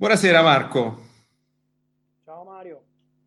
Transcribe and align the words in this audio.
Buonasera 0.00 0.40
Marco. 0.40 1.08
Ciao 2.24 2.42
Mario. 2.42 2.80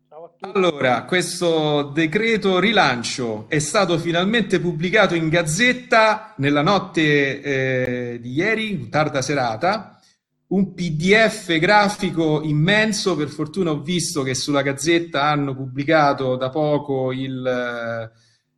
Ciao 0.08 0.24
a 0.24 0.28
tutti. 0.36 0.58
Allora, 0.58 1.04
questo 1.04 1.84
decreto 1.94 2.58
rilancio 2.58 3.48
è 3.48 3.60
stato 3.60 3.96
finalmente 3.96 4.58
pubblicato 4.58 5.14
in 5.14 5.28
Gazzetta 5.28 6.34
nella 6.38 6.62
notte 6.62 7.42
eh, 7.42 8.18
di 8.20 8.32
ieri, 8.32 8.88
tarda 8.88 9.22
serata, 9.22 10.00
un 10.48 10.74
PDF 10.74 11.56
grafico 11.58 12.42
immenso, 12.42 13.14
per 13.14 13.28
fortuna 13.28 13.70
ho 13.70 13.80
visto 13.80 14.24
che 14.24 14.34
sulla 14.34 14.62
Gazzetta 14.62 15.22
hanno 15.22 15.54
pubblicato 15.54 16.34
da 16.34 16.50
poco 16.50 17.12
il, 17.12 18.10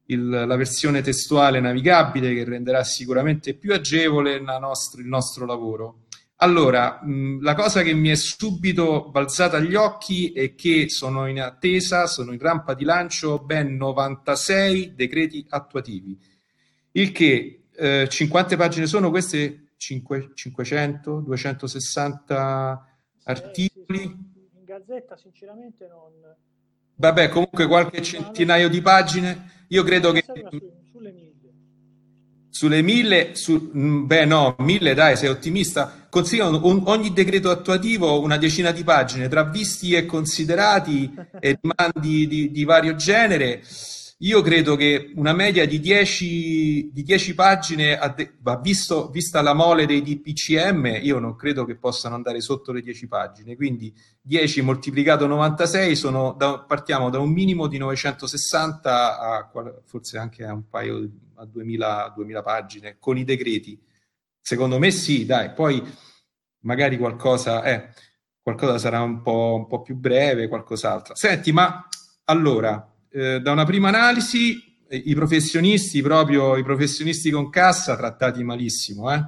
il, 0.06 0.28
la 0.30 0.56
versione 0.56 1.02
testuale 1.02 1.60
navigabile 1.60 2.32
che 2.32 2.44
renderà 2.44 2.82
sicuramente 2.82 3.52
più 3.52 3.74
agevole 3.74 4.40
nostro, 4.40 5.02
il 5.02 5.06
nostro 5.06 5.44
lavoro. 5.44 6.05
Allora, 6.36 7.00
mh, 7.02 7.40
la 7.42 7.54
cosa 7.54 7.82
che 7.82 7.94
mi 7.94 8.10
è 8.10 8.14
subito 8.14 9.08
balzata 9.10 9.56
agli 9.56 9.74
occhi 9.74 10.32
è 10.32 10.54
che 10.54 10.88
sono 10.90 11.26
in 11.28 11.40
attesa, 11.40 12.06
sono 12.06 12.32
in 12.32 12.38
rampa 12.38 12.74
di 12.74 12.84
lancio 12.84 13.38
ben 13.38 13.76
96 13.76 14.94
decreti 14.94 15.46
attuativi, 15.48 16.18
il 16.92 17.12
che 17.12 17.64
eh, 17.74 18.08
50 18.08 18.56
pagine 18.56 18.86
sono 18.86 19.10
queste 19.10 19.68
5, 19.76 20.30
500, 20.34 21.20
260 21.20 22.86
articoli. 23.24 24.02
In 24.02 24.64
gazzetta 24.64 25.16
sinceramente 25.16 25.86
non... 25.88 26.12
Vabbè, 26.98 27.28
comunque 27.28 27.66
qualche 27.66 28.02
centinaio 28.02 28.68
di 28.68 28.80
pagine. 28.80 29.64
Io 29.68 29.82
credo 29.82 30.12
che... 30.12 30.24
Sulle 32.56 32.80
mille. 32.80 33.34
Su, 33.34 33.70
beh 33.70 34.24
no, 34.24 34.56
mille 34.60 34.94
dai, 34.94 35.14
sei 35.14 35.28
ottimista. 35.28 36.06
Consigliano 36.08 36.58
ogni 36.88 37.12
decreto 37.12 37.50
attuativo 37.50 38.22
una 38.22 38.38
decina 38.38 38.70
di 38.70 38.82
pagine, 38.82 39.28
tra 39.28 39.44
visti 39.44 39.92
e 39.92 40.06
considerati 40.06 41.12
e 41.38 41.58
rimandi 41.60 42.26
di, 42.26 42.50
di 42.50 42.64
vario 42.64 42.94
genere. 42.94 43.62
Io 44.20 44.40
credo 44.40 44.74
che 44.74 45.12
una 45.16 45.34
media 45.34 45.66
di 45.66 45.78
10, 45.78 46.92
di 46.94 47.02
10 47.02 47.34
pagine, 47.34 47.98
va 48.40 48.56
visto, 48.56 49.10
vista 49.10 49.42
la 49.42 49.52
mole 49.52 49.84
dei 49.84 50.00
DPCM, 50.00 51.00
io 51.02 51.18
non 51.18 51.36
credo 51.36 51.66
che 51.66 51.76
possano 51.76 52.14
andare 52.14 52.40
sotto 52.40 52.72
le 52.72 52.80
10 52.80 53.06
pagine. 53.06 53.54
Quindi 53.54 53.92
10 54.22 54.62
moltiplicato 54.62 55.26
96, 55.26 55.94
sono 55.94 56.34
da, 56.38 56.60
partiamo 56.60 57.10
da 57.10 57.18
un 57.18 57.30
minimo 57.30 57.66
di 57.66 57.76
960 57.76 59.18
a 59.20 59.50
forse 59.84 60.16
anche 60.16 60.42
a 60.42 60.54
un 60.54 60.66
paio, 60.70 61.06
a 61.36 61.44
2000, 61.44 62.12
2000 62.14 62.42
pagine 62.42 62.96
con 62.98 63.16
i 63.16 63.24
decreti. 63.24 63.80
Secondo 64.40 64.78
me 64.78 64.90
sì, 64.90 65.24
dai, 65.24 65.52
poi 65.52 65.82
magari 66.60 66.96
qualcosa, 66.98 67.62
eh, 67.62 67.88
qualcosa 68.40 68.78
sarà 68.78 69.00
un 69.02 69.22
po', 69.22 69.54
un 69.56 69.66
po' 69.66 69.82
più 69.82 69.96
breve, 69.96 70.48
qualcos'altro. 70.48 71.14
Senti, 71.14 71.52
ma 71.52 71.86
allora 72.24 72.92
eh, 73.10 73.40
da 73.40 73.52
una 73.52 73.64
prima 73.64 73.88
analisi 73.88 74.64
i 74.88 75.14
professionisti, 75.14 76.00
proprio 76.00 76.56
i 76.56 76.62
professionisti 76.62 77.30
con 77.30 77.50
cassa, 77.50 77.96
trattati 77.96 78.44
malissimo. 78.44 79.12
Eh? 79.12 79.24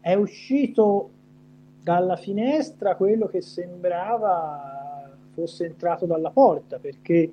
È 0.00 0.14
uscito 0.14 1.10
dalla 1.82 2.16
finestra 2.16 2.96
quello 2.96 3.26
che 3.26 3.42
sembrava 3.42 4.78
fosse 5.34 5.66
entrato 5.66 6.06
dalla 6.06 6.30
porta, 6.30 6.78
perché 6.78 7.30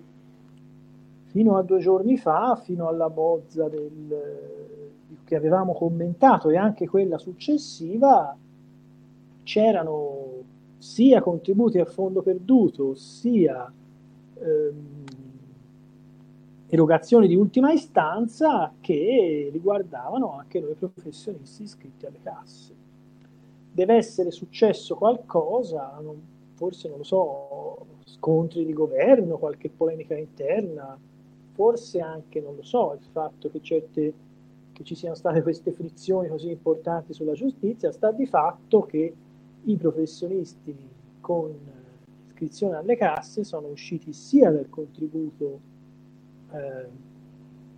fino 1.38 1.56
a 1.56 1.62
due 1.62 1.78
giorni 1.78 2.18
fa, 2.18 2.56
fino 2.56 2.88
alla 2.88 3.12
bozza 3.12 3.70
del, 3.70 5.22
che 5.24 5.36
avevamo 5.36 5.74
commentato 5.74 6.50
e 6.50 6.58
anche 6.58 6.88
quella 6.88 7.20
successiva, 7.20 8.36
c'erano 9.44 10.26
sia 10.80 11.22
contributi 11.22 11.78
a 11.78 11.86
fondo 11.86 12.24
perduto, 12.24 12.96
sia 12.96 13.72
ehm, 14.34 15.04
erogazioni 16.66 17.28
di 17.28 17.36
ultima 17.36 17.72
istanza 17.72 18.74
che 18.82 19.50
riguardavano 19.54 20.40
anche 20.40 20.60
noi 20.60 20.74
professionisti 20.74 21.62
iscritti 21.62 22.08
alle 22.08 22.20
casse. 22.24 22.74
Deve 23.72 23.94
essere 23.94 24.32
successo 24.32 24.96
qualcosa, 24.96 26.00
non, 26.02 26.20
forse 26.56 26.90
non 26.90 26.98
lo 26.98 27.04
so, 27.04 27.86
scontri 28.06 28.66
di 28.66 28.74
governo, 28.74 29.38
qualche 29.38 29.70
polemica 29.70 30.18
interna, 30.18 30.98
forse 31.58 32.00
anche, 32.00 32.40
non 32.40 32.56
lo 32.56 32.62
so, 32.62 32.94
il 32.94 33.08
fatto 33.12 33.50
che, 33.50 33.60
certe, 33.64 34.14
che 34.72 34.84
ci 34.84 34.94
siano 34.94 35.16
state 35.16 35.42
queste 35.42 35.72
frizioni 35.72 36.28
così 36.28 36.52
importanti 36.52 37.14
sulla 37.14 37.34
giustizia, 37.34 37.92
sta 37.92 38.12
di 38.12 38.28
fatto 38.28 38.82
che 38.82 39.14
i 39.64 39.76
professionisti 39.76 40.76
con 41.20 41.52
iscrizione 42.28 42.76
alle 42.76 42.96
casse 42.96 43.44
sono 43.44 43.70
usciti 43.70 44.14
sia 44.14 44.52
dal 44.52 44.70
contributo 44.70 45.60
eh, 46.52 46.86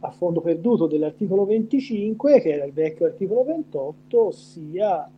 a 0.01 0.11
fondo 0.11 0.41
perduto 0.41 0.85
dell'articolo 0.85 1.45
25, 1.45 2.41
che 2.41 2.49
era 2.49 2.65
il 2.65 2.73
vecchio 2.73 3.05
articolo 3.05 3.45
28, 3.45 4.25
ossia 4.25 5.09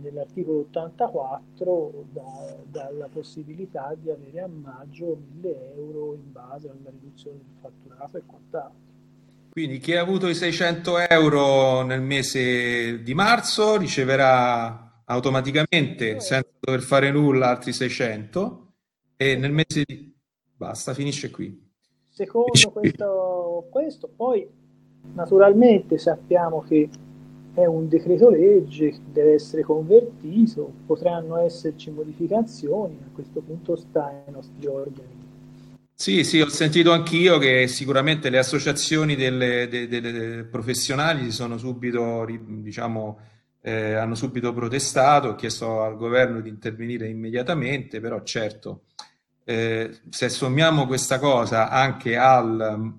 nell'articolo 0.00 0.60
84 0.60 2.04
da, 2.12 2.56
dalla 2.64 3.08
possibilità 3.12 3.94
di 4.00 4.10
avere 4.10 4.40
a 4.40 4.48
maggio 4.48 5.18
1000 5.34 5.74
euro 5.74 6.14
in 6.14 6.32
base 6.32 6.68
alla 6.68 6.90
riduzione 6.90 7.38
del 7.38 7.56
fatturato 7.60 8.16
e 8.18 8.22
quant'altro. 8.26 8.90
Quindi 9.50 9.78
chi 9.78 9.94
ha 9.94 10.00
avuto 10.00 10.28
i 10.28 10.34
600 10.34 10.98
euro 11.08 11.82
nel 11.82 12.00
mese 12.00 13.02
di 13.02 13.12
marzo 13.12 13.76
riceverà 13.76 15.02
automaticamente, 15.04 16.20
senza 16.20 16.46
dover 16.58 16.80
fare 16.80 17.10
nulla, 17.10 17.50
altri 17.50 17.72
600 17.72 18.72
e 19.16 19.36
nel 19.36 19.52
mese 19.52 19.82
di... 19.84 20.10
basta, 20.56 20.94
finisce 20.94 21.30
qui. 21.30 21.70
Secondo 22.08 22.50
questo, 22.72 23.66
questo, 23.70 24.08
poi 24.08 24.48
naturalmente 25.14 25.98
sappiamo 25.98 26.62
che 26.62 26.88
è 27.54 27.64
un 27.66 27.88
decreto 27.88 28.30
legge, 28.30 28.98
deve 29.12 29.34
essere 29.34 29.62
convertito, 29.62 30.72
potranno 30.86 31.38
esserci 31.38 31.90
modificazioni, 31.90 32.98
a 33.04 33.12
questo 33.12 33.40
punto 33.40 33.76
sta 33.76 34.06
ai 34.06 34.32
nostri 34.32 34.66
organi. 34.66 35.20
Sì, 35.94 36.24
sì, 36.24 36.40
ho 36.40 36.48
sentito 36.48 36.92
anch'io 36.92 37.38
che 37.38 37.68
sicuramente 37.68 38.30
le 38.30 38.38
associazioni 38.38 39.14
delle, 39.14 39.68
delle, 39.68 40.00
delle 40.00 40.44
professionali 40.44 41.30
subito, 41.30 42.26
diciamo, 42.26 43.18
eh, 43.60 43.92
hanno 43.94 44.14
subito 44.14 44.52
protestato, 44.52 45.28
ho 45.28 45.34
chiesto 45.34 45.82
al 45.82 45.96
governo 45.96 46.40
di 46.40 46.48
intervenire 46.48 47.08
immediatamente, 47.08 48.00
però 48.00 48.22
certo 48.22 48.82
eh, 49.44 49.90
se 50.08 50.28
sommiamo 50.28 50.86
questa 50.86 51.18
cosa 51.18 51.68
anche 51.68 52.16
al 52.16 52.92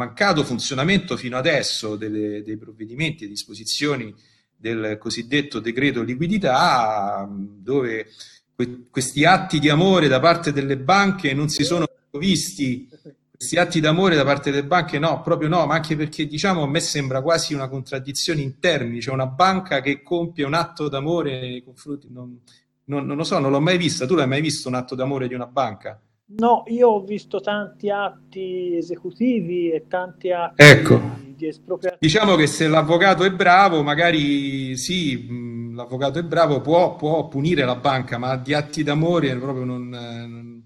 mancato 0.00 0.44
funzionamento 0.44 1.16
fino 1.16 1.36
adesso 1.36 1.96
delle, 1.96 2.42
dei 2.42 2.56
provvedimenti 2.56 3.24
e 3.24 3.28
disposizioni 3.28 4.14
del 4.56 4.96
cosiddetto 4.98 5.60
decreto 5.60 6.02
liquidità, 6.02 7.28
dove 7.30 8.08
que- 8.54 8.86
questi 8.90 9.24
atti 9.24 9.58
di 9.58 9.68
amore 9.68 10.08
da 10.08 10.20
parte 10.20 10.52
delle 10.52 10.78
banche 10.78 11.34
non 11.34 11.48
si 11.48 11.64
sono 11.64 11.86
visti, 12.18 12.88
questi 13.30 13.56
atti 13.56 13.80
d'amore 13.80 14.16
da 14.16 14.24
parte 14.24 14.50
delle 14.50 14.66
banche 14.66 14.98
no, 14.98 15.22
proprio 15.22 15.48
no, 15.48 15.64
ma 15.66 15.74
anche 15.74 15.96
perché 15.96 16.26
diciamo 16.26 16.62
a 16.62 16.66
me 16.68 16.80
sembra 16.80 17.22
quasi 17.22 17.54
una 17.54 17.68
contraddizione 17.68 18.40
in 18.40 18.58
termini, 18.58 19.00
cioè 19.00 19.14
una 19.14 19.26
banca 19.26 19.80
che 19.80 20.02
compie 20.02 20.44
un 20.44 20.54
atto 20.54 20.88
d'amore 20.88 21.40
nei 21.40 21.62
confronti... 21.62 22.08
Non, 22.10 22.38
non, 22.84 23.06
non 23.06 23.16
lo 23.16 23.24
so, 23.24 23.38
non 23.38 23.52
l'ho 23.52 23.60
mai 23.60 23.78
vista. 23.78 24.04
Tu 24.04 24.14
l'hai 24.14 24.26
mai 24.26 24.40
visto 24.40 24.68
un 24.68 24.74
atto 24.74 24.94
d'amore 24.94 25.28
di 25.28 25.34
una 25.34 25.46
banca? 25.46 25.98
No, 26.38 26.62
io 26.66 26.88
ho 26.88 27.00
visto 27.02 27.40
tanti 27.40 27.90
atti 27.90 28.76
esecutivi 28.76 29.70
e 29.70 29.86
tanti 29.88 30.30
atti 30.30 30.62
ecco. 30.62 31.00
di, 31.34 31.46
espropriazione. 31.46 31.98
Diciamo 32.00 32.36
che 32.36 32.46
se 32.46 32.68
l'avvocato 32.68 33.24
è 33.24 33.32
bravo, 33.32 33.82
magari 33.82 34.76
sì, 34.76 35.72
l'avvocato 35.74 36.20
è 36.20 36.22
bravo, 36.22 36.60
può, 36.60 36.94
può, 36.94 37.26
punire 37.26 37.64
la 37.64 37.74
banca, 37.74 38.16
ma 38.16 38.36
di 38.36 38.54
atti 38.54 38.84
d'amore 38.84 39.36
proprio 39.36 39.64
non, 39.64 39.88
non, 39.88 40.62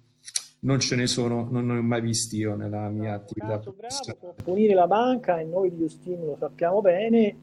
non 0.60 0.80
ce 0.80 0.96
ne 0.96 1.06
sono, 1.06 1.48
non 1.50 1.66
ne 1.66 1.78
ho 1.78 1.82
mai 1.82 2.02
visti 2.02 2.36
io 2.36 2.56
nella 2.56 2.88
mia 2.90 3.14
attività. 3.14 3.56
Bravo, 3.56 3.74
può 4.18 4.34
punire 4.42 4.74
la 4.74 4.86
banca 4.86 5.38
e 5.38 5.44
noi 5.44 5.70
di 5.70 5.78
Giustino 5.78 6.26
lo 6.26 6.36
sappiamo 6.38 6.82
bene 6.82 7.36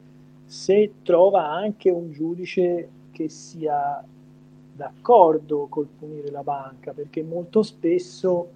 se 0.46 0.96
trova 1.02 1.50
anche 1.50 1.90
un 1.90 2.12
giudice 2.12 2.90
che 3.12 3.30
sia 3.30 4.04
d'accordo 4.82 5.68
col 5.70 5.86
punire 5.86 6.32
la 6.32 6.42
banca, 6.42 6.92
perché 6.92 7.22
molto 7.22 7.62
spesso, 7.62 8.50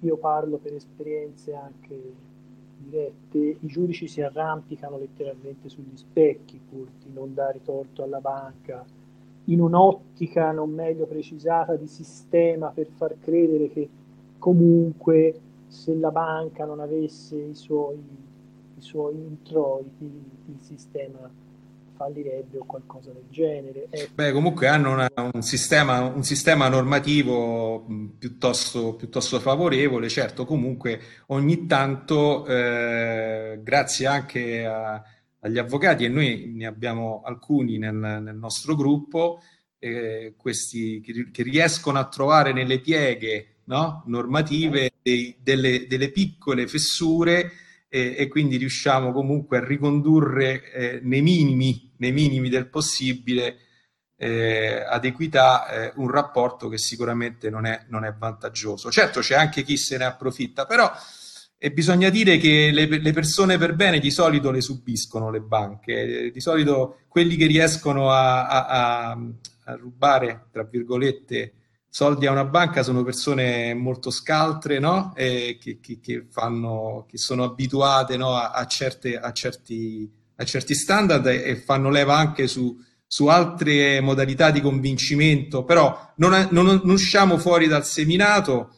io 0.00 0.16
parlo 0.16 0.56
per 0.56 0.74
esperienze 0.74 1.54
anche 1.54 2.30
dirette, 2.78 3.38
i 3.38 3.66
giudici 3.66 4.08
si 4.08 4.20
arrampicano 4.20 4.98
letteralmente 4.98 5.68
sugli 5.68 5.96
specchi 5.96 6.60
pur 6.68 6.88
di 7.00 7.12
non 7.12 7.32
dare 7.32 7.62
torto 7.62 8.02
alla 8.02 8.18
banca, 8.18 8.84
in 9.44 9.60
un'ottica 9.60 10.50
non 10.50 10.70
meglio 10.70 11.06
precisata 11.06 11.76
di 11.76 11.86
sistema 11.86 12.70
per 12.70 12.88
far 12.88 13.14
credere 13.20 13.70
che 13.70 13.88
comunque 14.38 15.40
se 15.68 15.94
la 15.94 16.10
banca 16.10 16.64
non 16.64 16.80
avesse 16.80 17.36
i 17.36 17.54
suoi, 17.54 18.02
i 18.76 18.80
suoi 18.80 19.14
introiti 19.14 20.10
il 20.46 20.58
sistema 20.60 21.30
fallirebbe 22.02 22.58
o 22.58 22.64
qualcosa 22.64 23.12
del 23.12 23.26
genere. 23.30 23.86
Ecco. 23.90 24.12
Beh, 24.14 24.32
comunque 24.32 24.66
hanno 24.66 24.92
una, 24.92 25.08
un, 25.32 25.42
sistema, 25.42 26.00
un, 26.00 26.24
sistema, 26.24 26.68
normativo 26.68 27.86
piuttosto, 28.18 28.94
piuttosto, 28.94 29.38
favorevole, 29.38 30.08
certo, 30.08 30.44
comunque 30.44 31.00
ogni 31.26 31.66
tanto, 31.66 32.44
eh, 32.46 33.60
grazie 33.62 34.06
anche 34.06 34.64
a, 34.64 35.02
agli 35.40 35.58
avvocati, 35.58 36.04
e 36.04 36.08
noi 36.08 36.52
ne 36.54 36.66
abbiamo 36.66 37.22
alcuni 37.24 37.78
nel, 37.78 37.94
nel 37.94 38.36
nostro 38.36 38.74
gruppo, 38.74 39.40
eh, 39.78 40.34
questi 40.36 41.00
che, 41.00 41.30
che, 41.30 41.42
riescono 41.42 41.98
a 41.98 42.08
trovare 42.08 42.52
nelle 42.52 42.80
pieghe 42.80 43.56
no, 43.64 44.02
normative 44.06 44.92
dei, 45.02 45.36
delle, 45.40 45.86
delle 45.88 46.10
piccole 46.10 46.66
fessure 46.66 47.50
e, 47.94 48.14
e 48.16 48.28
quindi 48.28 48.56
riusciamo 48.56 49.12
comunque 49.12 49.58
a 49.58 49.64
ricondurre 49.64 50.72
eh, 50.72 51.00
nei, 51.02 51.20
minimi, 51.20 51.92
nei 51.98 52.10
minimi 52.10 52.48
del 52.48 52.70
possibile 52.70 53.58
eh, 54.16 54.82
ad 54.82 55.04
equità 55.04 55.68
eh, 55.68 55.92
un 55.96 56.10
rapporto 56.10 56.70
che 56.70 56.78
sicuramente 56.78 57.50
non 57.50 57.66
è, 57.66 57.84
non 57.88 58.06
è, 58.06 58.14
vantaggioso. 58.14 58.90
Certo 58.90 59.20
c'è 59.20 59.34
anche 59.34 59.62
chi 59.62 59.76
se 59.76 59.98
ne 59.98 60.04
approfitta, 60.04 60.64
però 60.64 60.90
e 61.58 61.70
bisogna 61.70 62.08
dire 62.08 62.38
che 62.38 62.70
le, 62.72 62.86
le, 62.86 63.12
persone 63.12 63.58
per 63.58 63.74
bene 63.74 64.00
di 64.00 64.10
solito 64.10 64.50
le 64.50 64.62
subiscono 64.62 65.30
le 65.30 65.40
banche, 65.40 66.30
di 66.32 66.40
solito 66.40 67.00
quelli 67.08 67.36
che 67.36 67.46
riescono 67.46 68.10
a, 68.10 68.46
a, 68.46 69.10
a 69.10 69.74
rubare, 69.74 70.46
tra 70.50 70.64
virgolette, 70.64 71.52
soldi 71.94 72.24
a 72.24 72.30
una 72.30 72.46
banca 72.46 72.82
sono 72.82 73.02
persone 73.02 73.74
molto 73.74 74.10
scaltre, 74.10 74.78
no? 74.78 75.12
che, 75.14 75.58
che, 75.58 75.98
che, 76.00 76.26
fanno, 76.30 77.04
che 77.06 77.18
sono 77.18 77.44
abituate 77.44 78.16
no? 78.16 78.34
a, 78.34 78.50
a, 78.52 78.66
certe, 78.66 79.18
a, 79.18 79.30
certi, 79.32 80.10
a, 80.36 80.44
certi, 80.44 80.74
standard 80.74 81.26
e 81.26 81.54
fanno 81.56 81.90
leva 81.90 82.16
anche 82.16 82.46
su, 82.46 82.82
su 83.06 83.26
altre 83.26 84.00
modalità 84.00 84.50
di 84.50 84.62
convincimento, 84.62 85.64
però 85.64 86.14
non, 86.16 86.48
non, 86.50 86.64
non 86.64 86.90
usciamo 86.90 87.36
fuori 87.36 87.66
dal 87.66 87.84
seminato. 87.84 88.76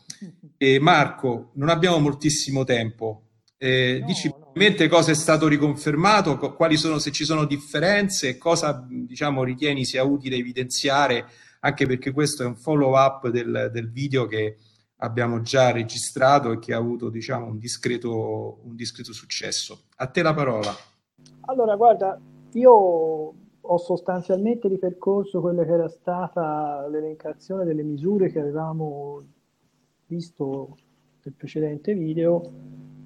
E 0.56 0.80
Marco, 0.80 1.52
non 1.54 1.68
abbiamo 1.68 2.00
moltissimo 2.00 2.64
tempo. 2.64 3.26
Eh, 3.56 3.98
no, 4.00 4.06
dici 4.06 4.26
no. 4.26 4.88
cosa 4.88 5.12
è 5.12 5.14
stato 5.14 5.46
riconfermato, 5.46 6.36
quali 6.36 6.76
sono, 6.76 6.98
se 6.98 7.12
ci 7.12 7.24
sono 7.24 7.44
differenze, 7.44 8.38
cosa 8.38 8.84
diciamo, 8.90 9.44
ritieni 9.44 9.84
sia 9.84 10.02
utile 10.02 10.34
evidenziare 10.34 11.26
anche 11.64 11.86
perché 11.86 12.12
questo 12.12 12.42
è 12.42 12.46
un 12.46 12.56
follow 12.56 12.94
up 12.94 13.28
del, 13.28 13.70
del 13.72 13.90
video 13.90 14.26
che 14.26 14.58
abbiamo 14.96 15.40
già 15.40 15.72
registrato 15.72 16.52
e 16.52 16.58
che 16.58 16.74
ha 16.74 16.76
avuto 16.76 17.08
diciamo, 17.08 17.46
un, 17.46 17.58
discreto, 17.58 18.60
un 18.64 18.76
discreto 18.76 19.12
successo. 19.12 19.84
A 19.96 20.06
te 20.06 20.22
la 20.22 20.34
parola. 20.34 20.70
Allora, 21.46 21.74
guarda, 21.76 22.20
io 22.52 22.72
ho 23.66 23.78
sostanzialmente 23.78 24.68
ripercorso 24.68 25.40
quella 25.40 25.64
che 25.64 25.72
era 25.72 25.88
stata 25.88 26.86
l'elencazione 26.88 27.64
delle 27.64 27.82
misure 27.82 28.30
che 28.30 28.40
avevamo 28.40 29.22
visto 30.06 30.76
nel 31.22 31.34
precedente 31.34 31.94
video 31.94 32.42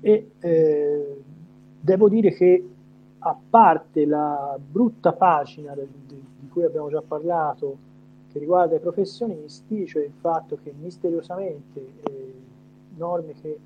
e 0.01 0.33
eh, 0.41 1.23
devo 1.81 2.09
dire 2.09 2.35
che 2.35 2.69
a 3.21 3.39
parte 3.49 4.05
la 4.05 4.59
brutta 4.61 5.13
pagina 5.13 5.75
de, 5.75 5.89
de, 6.07 6.21
di 6.41 6.49
cui 6.49 6.65
abbiamo 6.65 6.89
già 6.91 7.03
parlato 7.03 7.87
riguarda 8.39 8.77
i 8.77 8.81
professionisti, 8.81 9.87
cioè 9.87 10.05
il 10.05 10.13
fatto 10.13 10.59
che 10.63 10.73
misteriosamente 10.79 11.81
eh, 12.03 12.35
norme 12.97 13.35
che 13.41 13.59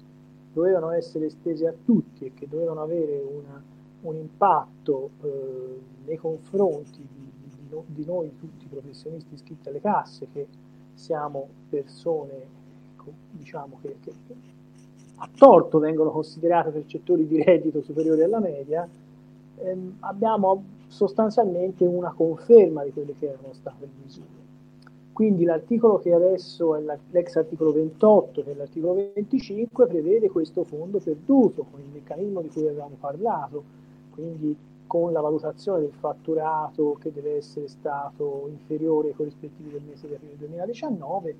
dovevano 0.52 0.90
essere 0.90 1.26
estese 1.26 1.66
a 1.66 1.74
tutti 1.84 2.26
e 2.26 2.34
che 2.34 2.46
dovevano 2.48 2.82
avere 2.82 3.20
una, 3.20 3.62
un 4.02 4.16
impatto 4.16 5.10
eh, 5.22 5.80
nei 6.04 6.16
confronti 6.16 6.98
di, 6.98 7.30
di, 7.44 7.68
no, 7.70 7.84
di, 7.86 8.04
noi 8.04 8.36
tutti 8.38 8.66
professionisti 8.66 9.34
iscritti 9.34 9.68
alle 9.68 9.80
casse, 9.80 10.26
che 10.32 10.46
siamo 10.94 11.48
persone 11.70 12.46
ecco, 12.92 13.12
diciamo 13.30 13.78
che, 13.80 13.96
che, 14.00 14.12
che 14.26 14.34
a 15.16 15.28
torto 15.36 15.78
vengono 15.78 16.10
considerate 16.10 16.70
percettori 16.70 17.26
di 17.26 17.42
reddito 17.42 17.80
superiori 17.80 18.22
alla 18.22 18.40
media, 18.40 18.86
ehm, 19.58 19.96
abbiamo 20.00 20.64
sostanzialmente 20.88 21.84
una 21.84 22.12
conferma 22.12 22.84
di 22.84 22.92
quelle 22.92 23.14
che 23.14 23.28
erano 23.28 23.52
state 23.52 23.84
le 23.86 23.90
misure. 24.02 24.40
Quindi 25.12 25.44
l'articolo 25.44 25.98
che 25.98 26.12
adesso 26.14 26.74
è 26.74 26.80
l'ex 27.10 27.36
articolo 27.36 27.70
28, 27.72 28.42
che 28.42 28.54
l'articolo 28.54 28.94
25, 29.14 29.86
prevede 29.86 30.30
questo 30.30 30.64
fondo 30.64 30.98
perduto 30.98 31.66
con 31.70 31.80
il 31.80 31.86
meccanismo 31.92 32.40
di 32.40 32.48
cui 32.48 32.66
avevamo 32.66 32.96
parlato, 32.98 33.62
quindi 34.10 34.56
con 34.86 35.12
la 35.12 35.20
valutazione 35.20 35.80
del 35.80 35.92
fatturato 35.92 36.96
che 36.98 37.12
deve 37.12 37.36
essere 37.36 37.68
stato 37.68 38.46
inferiore 38.48 39.08
ai 39.08 39.14
corrispettivi 39.14 39.70
del 39.70 39.82
mese 39.86 40.08
di 40.08 40.14
aprile 40.14 40.36
2019, 40.38 41.36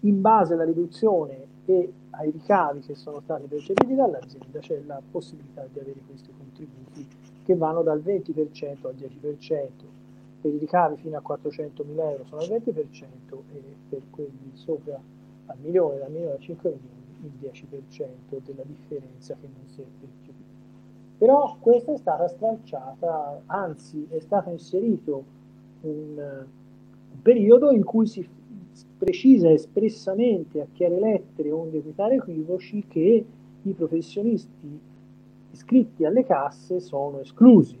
in 0.00 0.20
base 0.22 0.54
alla 0.54 0.64
riduzione 0.64 1.46
e 1.66 1.92
ai 2.10 2.30
ricavi 2.30 2.80
che 2.80 2.94
sono 2.94 3.20
stati 3.20 3.46
percepiti 3.46 3.94
dall'azienda 3.94 4.60
c'è 4.60 4.80
la 4.86 5.00
possibilità 5.10 5.66
di 5.70 5.78
avere 5.78 6.00
questi 6.06 6.30
contributi 6.34 7.06
che 7.44 7.54
vanno 7.54 7.82
dal 7.82 8.00
20% 8.00 8.86
al 8.86 8.94
10% 8.94 9.97
per 10.40 10.52
i 10.52 10.58
ricavi 10.58 10.96
fino 10.96 11.16
a 11.16 11.22
400.000 11.26 11.98
euro 11.98 12.24
sono 12.24 12.42
il 12.42 12.62
20% 12.64 13.38
e 13.52 13.62
per 13.88 14.02
quelli 14.10 14.50
sopra 14.52 15.00
al 15.46 15.56
milione, 15.62 15.98
dal 15.98 16.10
milione 16.10 16.34
a 16.34 16.38
5 16.38 16.70
milioni, 16.70 16.96
il 17.22 17.50
10% 17.50 18.40
della 18.44 18.62
differenza 18.64 19.34
che 19.34 19.48
non 19.52 19.66
si 19.66 19.80
è 19.80 19.84
percepita. 19.98 20.46
Però 21.18 21.56
questa 21.58 21.92
è 21.92 21.96
stata 21.96 22.28
stralciata, 22.28 23.42
anzi 23.46 24.06
è 24.08 24.20
stato 24.20 24.50
inserito 24.50 25.24
un, 25.80 26.16
un 26.16 27.22
periodo 27.22 27.70
in 27.70 27.82
cui 27.82 28.06
si 28.06 28.26
precisa 28.96 29.50
espressamente 29.50 30.60
a 30.60 30.66
chiare 30.72 31.00
lettere, 31.00 31.50
onde 31.50 31.78
evitare 31.78 32.16
equivoci, 32.16 32.84
che 32.86 33.24
i 33.62 33.72
professionisti 33.72 34.80
iscritti 35.50 36.04
alle 36.04 36.24
casse 36.24 36.78
sono 36.78 37.20
esclusi. 37.20 37.76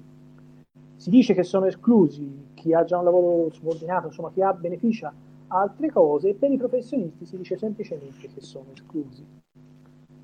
Si 0.96 1.10
dice 1.10 1.34
che 1.34 1.44
sono 1.44 1.66
esclusi 1.66 2.46
chi 2.68 2.74
ha 2.74 2.84
già 2.84 2.98
un 2.98 3.04
lavoro 3.04 3.50
subordinato, 3.50 4.08
insomma 4.08 4.30
chi 4.30 4.42
ha 4.42 4.52
beneficia 4.52 5.10
altre 5.48 5.90
cose, 5.90 6.34
per 6.34 6.50
i 6.52 6.58
professionisti 6.58 7.24
si 7.24 7.38
dice 7.38 7.56
semplicemente 7.56 8.28
che 8.28 8.40
sono 8.42 8.66
esclusi. 8.74 9.24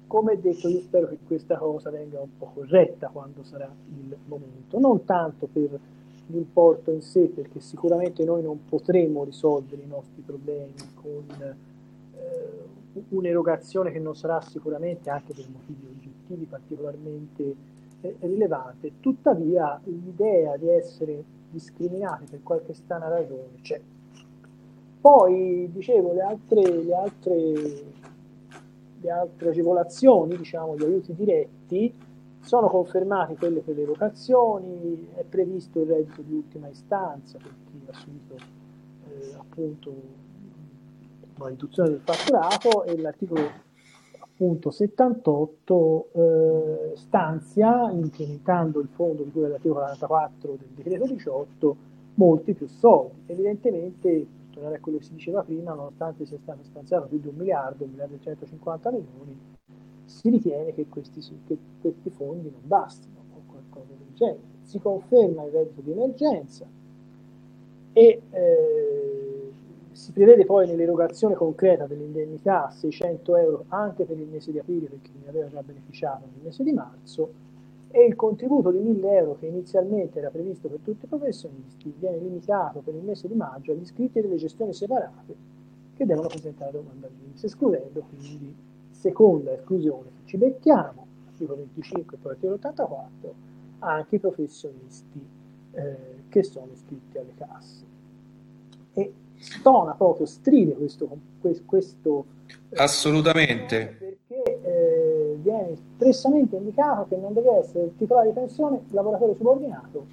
Come 0.06 0.38
detto, 0.38 0.68
io 0.68 0.80
spero 0.80 1.08
che 1.08 1.18
questa 1.26 1.56
cosa 1.56 1.90
venga 1.90 2.20
un 2.20 2.36
po' 2.36 2.50
corretta 2.54 3.08
quando 3.08 3.42
sarà 3.42 3.74
il 3.88 4.14
momento, 4.26 4.78
non 4.78 5.04
tanto 5.06 5.48
per 5.50 5.80
l'importo 6.26 6.90
in 6.90 7.00
sé, 7.00 7.28
perché 7.34 7.60
sicuramente 7.60 8.24
noi 8.24 8.42
non 8.42 8.66
potremo 8.66 9.24
risolvere 9.24 9.82
i 9.82 9.86
nostri 9.86 10.20
problemi 10.20 10.74
con 10.94 11.24
eh, 11.40 13.02
un'erogazione 13.08 13.90
che 13.90 13.98
non 13.98 14.14
sarà 14.14 14.42
sicuramente, 14.42 15.08
anche 15.08 15.32
per 15.32 15.46
motivi 15.50 15.86
oggettivi 15.86 16.44
particolarmente 16.44 17.72
rilevante, 18.20 18.92
tuttavia 19.00 19.80
l'idea 19.84 20.56
di 20.56 20.68
essere 20.68 21.22
discriminati 21.50 22.24
per 22.30 22.42
qualche 22.42 22.74
strana 22.74 23.08
ragione 23.08 23.60
c'è. 23.62 23.80
Poi, 25.00 25.68
dicevo, 25.70 26.12
le 26.12 26.22
altre, 26.22 26.82
le 26.82 26.94
altre, 26.94 27.52
le 29.00 29.10
altre 29.10 29.48
agevolazioni, 29.50 30.36
diciamo, 30.36 30.76
gli 30.76 30.82
aiuti 30.82 31.14
diretti, 31.14 31.94
sono 32.40 32.68
confermati 32.68 33.36
quelle 33.36 33.60
per 33.60 33.76
le 33.76 33.84
vocazioni, 33.84 35.08
è 35.14 35.24
previsto 35.24 35.80
il 35.80 35.86
reddito 35.86 36.22
di 36.22 36.34
ultima 36.34 36.68
istanza 36.68 37.38
per 37.38 37.54
chi 37.64 37.80
ha 37.88 37.92
subito 37.94 38.34
eh, 39.08 39.34
appunto 39.38 39.94
una 41.36 41.48
riduzione 41.48 41.90
del 41.90 42.00
fatturato 42.00 42.84
e 42.84 42.98
l'articolo 42.98 43.40
appunto 44.44 44.70
78 44.70 46.08
eh, 46.12 46.96
stanzia, 46.96 47.90
incrementando 47.90 48.80
il 48.80 48.88
fondo 48.88 49.22
di 49.22 49.30
cui 49.30 49.44
è 49.44 49.48
l'articolo 49.48 49.80
44 49.80 50.56
del 50.58 50.68
decreto 50.74 51.06
18, 51.06 51.76
molti 52.14 52.52
più 52.52 52.66
soldi. 52.66 53.22
Evidentemente, 53.26 54.26
tornare 54.52 54.76
a 54.76 54.80
quello 54.80 54.98
che 54.98 55.04
si 55.04 55.14
diceva 55.14 55.42
prima, 55.42 55.72
nonostante 55.72 56.26
sia 56.26 56.38
stato 56.38 56.62
stanziato 56.62 57.06
più 57.06 57.18
di 57.18 57.28
un 57.28 57.36
miliardo, 57.36 57.84
un 57.84 57.90
miliardo 57.90 58.16
e 58.16 58.20
150 58.20 58.90
milioni, 58.90 59.38
si 60.04 60.28
ritiene 60.28 60.74
che 60.74 60.86
questi, 60.88 61.20
che 61.46 61.56
questi 61.80 62.10
fondi 62.10 62.50
non 62.50 62.60
bastino 62.62 63.20
o 63.34 63.40
qualcosa 63.46 63.94
del 63.96 64.14
genere. 64.14 64.52
Si 64.60 64.78
conferma 64.78 65.44
il 65.44 65.52
reddito 65.52 65.80
di 65.80 65.90
emergenza 65.90 66.66
e 67.92 68.22
eh, 68.30 69.03
si 69.94 70.10
prevede 70.10 70.44
poi 70.44 70.66
nell'erogazione 70.66 71.34
concreta 71.34 71.86
dell'indennità 71.86 72.68
600 72.70 73.36
euro 73.36 73.64
anche 73.68 74.04
per 74.04 74.18
il 74.18 74.26
mese 74.26 74.50
di 74.50 74.58
aprile 74.58 74.88
per 74.88 75.00
chi 75.00 75.12
ne 75.22 75.28
aveva 75.28 75.46
già 75.48 75.62
beneficiato 75.62 76.26
nel 76.32 76.44
mese 76.44 76.64
di 76.64 76.72
marzo 76.72 77.32
e 77.90 78.04
il 78.04 78.16
contributo 78.16 78.72
di 78.72 78.78
1000 78.78 79.16
euro 79.16 79.36
che 79.38 79.46
inizialmente 79.46 80.18
era 80.18 80.30
previsto 80.30 80.66
per 80.66 80.80
tutti 80.82 81.04
i 81.04 81.08
professionisti 81.08 81.94
viene 81.96 82.18
limitato 82.18 82.80
per 82.80 82.92
il 82.92 83.04
mese 83.04 83.28
di 83.28 83.34
maggio 83.34 83.70
agli 83.70 83.82
iscritti 83.82 84.20
delle 84.20 84.34
gestioni 84.34 84.74
separate 84.74 85.52
che 85.94 86.04
devono 86.04 86.26
presentare 86.26 86.72
domanda 86.72 87.06
all'INPS, 87.06 87.44
escludendo 87.44 88.04
quindi 88.08 88.52
seconda 88.90 89.52
esclusione, 89.52 90.10
se 90.10 90.22
ci 90.24 90.36
becchiamo, 90.36 91.06
articolo 91.28 91.58
25 91.58 92.16
e 92.16 92.20
poi 92.20 92.30
articolo 92.32 92.54
84, 92.56 93.34
anche 93.78 94.16
i 94.16 94.18
professionisti 94.18 95.24
eh, 95.70 95.96
che 96.28 96.42
sono 96.42 96.72
iscritti 96.72 97.16
alle 97.16 97.34
casse. 97.36 97.84
E 98.92 99.12
stona 99.44 99.92
proprio, 99.92 100.26
stride 100.26 100.74
questo, 100.74 101.08
questo 101.66 102.24
assolutamente. 102.76 103.96
perché 103.98 104.60
eh, 104.62 105.38
viene 105.40 105.72
espressamente 105.72 106.56
indicato 106.56 107.06
che 107.08 107.16
non 107.16 107.34
deve 107.34 107.58
essere 107.58 107.84
il 107.84 107.96
titolare 107.96 108.28
di 108.28 108.34
pensione 108.34 108.76
il 108.76 108.94
lavoratore 108.94 109.34
subordinato 109.36 110.06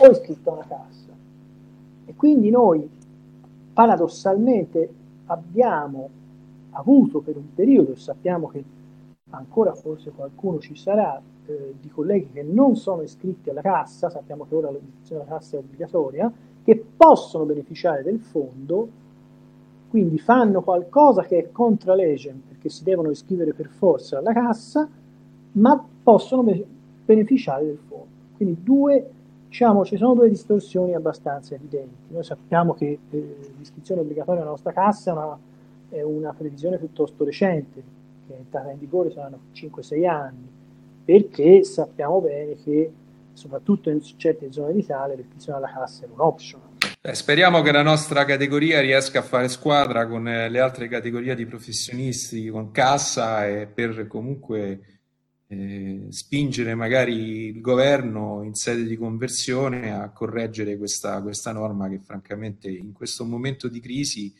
o 0.00 0.06
iscritto 0.10 0.50
a 0.50 0.52
una 0.54 0.66
cassa. 0.66 1.08
E 2.04 2.14
quindi 2.14 2.50
noi 2.50 2.88
paradossalmente 3.72 4.88
abbiamo 5.26 6.10
avuto 6.72 7.20
per 7.20 7.36
un 7.36 7.54
periodo 7.54 7.92
e 7.92 7.96
sappiamo 7.96 8.48
che 8.48 8.62
ancora 9.30 9.74
forse 9.74 10.10
qualcuno 10.10 10.58
ci 10.58 10.76
sarà 10.76 11.20
eh, 11.46 11.74
di 11.80 11.88
colleghi 11.88 12.32
che 12.32 12.42
non 12.42 12.76
sono 12.76 13.02
iscritti 13.02 13.50
alla 13.50 13.60
cassa, 13.60 14.10
sappiamo 14.10 14.46
che 14.48 14.54
ora 14.54 14.70
l'iscrizione 14.70 15.22
alla 15.22 15.30
cassa 15.30 15.56
è 15.56 15.58
obbligatoria, 15.58 16.32
che 16.68 16.84
possono 16.98 17.46
beneficiare 17.46 18.02
del 18.02 18.20
fondo, 18.20 18.88
quindi 19.88 20.18
fanno 20.18 20.60
qualcosa 20.60 21.22
che 21.22 21.38
è 21.38 21.50
contra 21.50 21.94
legge 21.94 22.38
perché 22.46 22.68
si 22.68 22.84
devono 22.84 23.08
iscrivere 23.08 23.54
per 23.54 23.70
forza 23.70 24.18
alla 24.18 24.34
cassa, 24.34 24.86
ma 25.52 25.82
possono 26.02 26.42
be- 26.42 26.66
beneficiare 27.06 27.64
del 27.64 27.78
fondo. 27.78 28.06
Quindi 28.36 28.62
due, 28.62 29.10
diciamo, 29.48 29.82
ci 29.86 29.96
sono 29.96 30.12
due 30.12 30.28
distorsioni 30.28 30.94
abbastanza 30.94 31.54
evidenti. 31.54 32.12
Noi 32.12 32.22
sappiamo 32.22 32.74
che 32.74 32.98
eh, 33.08 33.36
l'iscrizione 33.56 34.02
obbligatoria 34.02 34.42
alla 34.42 34.50
nostra 34.50 34.72
cassa 34.72 35.10
è 35.10 35.14
una, 35.14 35.38
è 35.88 36.02
una 36.02 36.34
previsione 36.34 36.76
piuttosto 36.76 37.24
recente, 37.24 37.82
che 38.26 38.34
è 38.34 38.36
entrata 38.36 38.70
in 38.70 38.78
vigore 38.78 39.10
saranno 39.10 39.38
5-6 39.54 40.06
anni, 40.06 40.46
perché 41.02 41.64
sappiamo 41.64 42.20
bene 42.20 42.56
che 42.56 42.92
soprattutto 43.38 43.88
in 43.88 44.02
certe 44.16 44.50
zone 44.50 44.72
d'Italia 44.72 45.14
l'iscrizione 45.14 45.58
alla 45.58 45.72
cassa 45.72 46.04
è 46.04 46.08
un 46.12 46.20
optional. 46.20 46.66
Eh, 47.00 47.14
speriamo 47.14 47.62
che 47.62 47.70
la 47.70 47.82
nostra 47.82 48.24
categoria 48.24 48.80
riesca 48.80 49.20
a 49.20 49.22
fare 49.22 49.48
squadra 49.48 50.08
con 50.08 50.26
eh, 50.26 50.48
le 50.48 50.58
altre 50.58 50.88
categorie 50.88 51.36
di 51.36 51.46
professionisti, 51.46 52.48
con 52.48 52.72
cassa 52.72 53.46
e 53.46 53.68
per 53.68 54.08
comunque 54.08 54.80
eh, 55.46 56.06
spingere 56.10 56.74
magari 56.74 57.46
il 57.46 57.60
governo 57.60 58.42
in 58.42 58.54
sede 58.54 58.82
di 58.82 58.96
conversione 58.96 59.94
a 59.94 60.10
correggere 60.10 60.76
questa, 60.76 61.22
questa 61.22 61.52
norma 61.52 61.88
che 61.88 62.00
francamente 62.00 62.68
in 62.68 62.92
questo 62.92 63.24
momento 63.24 63.68
di 63.68 63.80
crisi 63.80 64.34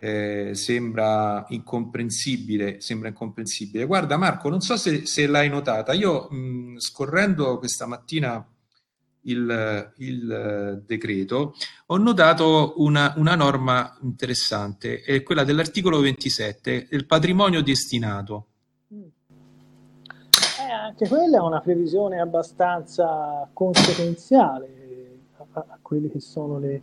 eh, 0.00 0.54
sembra 0.54 1.44
incomprensibile, 1.50 2.80
sembra 2.80 3.08
incomprensibile. 3.08 3.84
Guarda 3.84 4.16
Marco, 4.16 4.48
non 4.48 4.60
so 4.60 4.76
se, 4.76 5.04
se 5.04 5.26
l'hai 5.26 5.50
notata, 5.50 5.92
io 5.92 6.28
mh, 6.30 6.78
scorrendo 6.78 7.58
questa 7.58 7.86
mattina 7.86 8.44
il, 9.24 9.92
il, 9.98 10.82
decreto, 10.86 11.54
ho 11.86 11.96
notato 11.98 12.72
una, 12.76 13.12
una, 13.16 13.34
norma 13.34 13.98
interessante, 14.00 15.02
è 15.02 15.22
quella 15.22 15.44
dell'articolo 15.44 16.00
27, 16.00 16.86
del 16.88 17.04
patrimonio 17.04 17.62
destinato. 17.62 18.46
Mm. 18.94 19.02
Eh, 20.60 20.72
anche 20.72 21.06
quella 21.08 21.36
è 21.36 21.40
una 21.40 21.60
previsione 21.60 22.18
abbastanza 22.18 23.46
conseguenziale 23.52 25.18
a, 25.36 25.64
a 25.68 25.78
quelli 25.82 26.10
che 26.10 26.20
sono 26.20 26.58
le, 26.58 26.74
eh, 26.74 26.82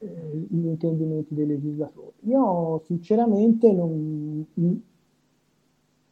gli 0.00 0.66
intendimenti 0.66 1.34
dei 1.34 1.46
legislatori. 1.46 2.12
Io 2.26 2.82
sinceramente 2.86 3.70
non, 3.72 4.46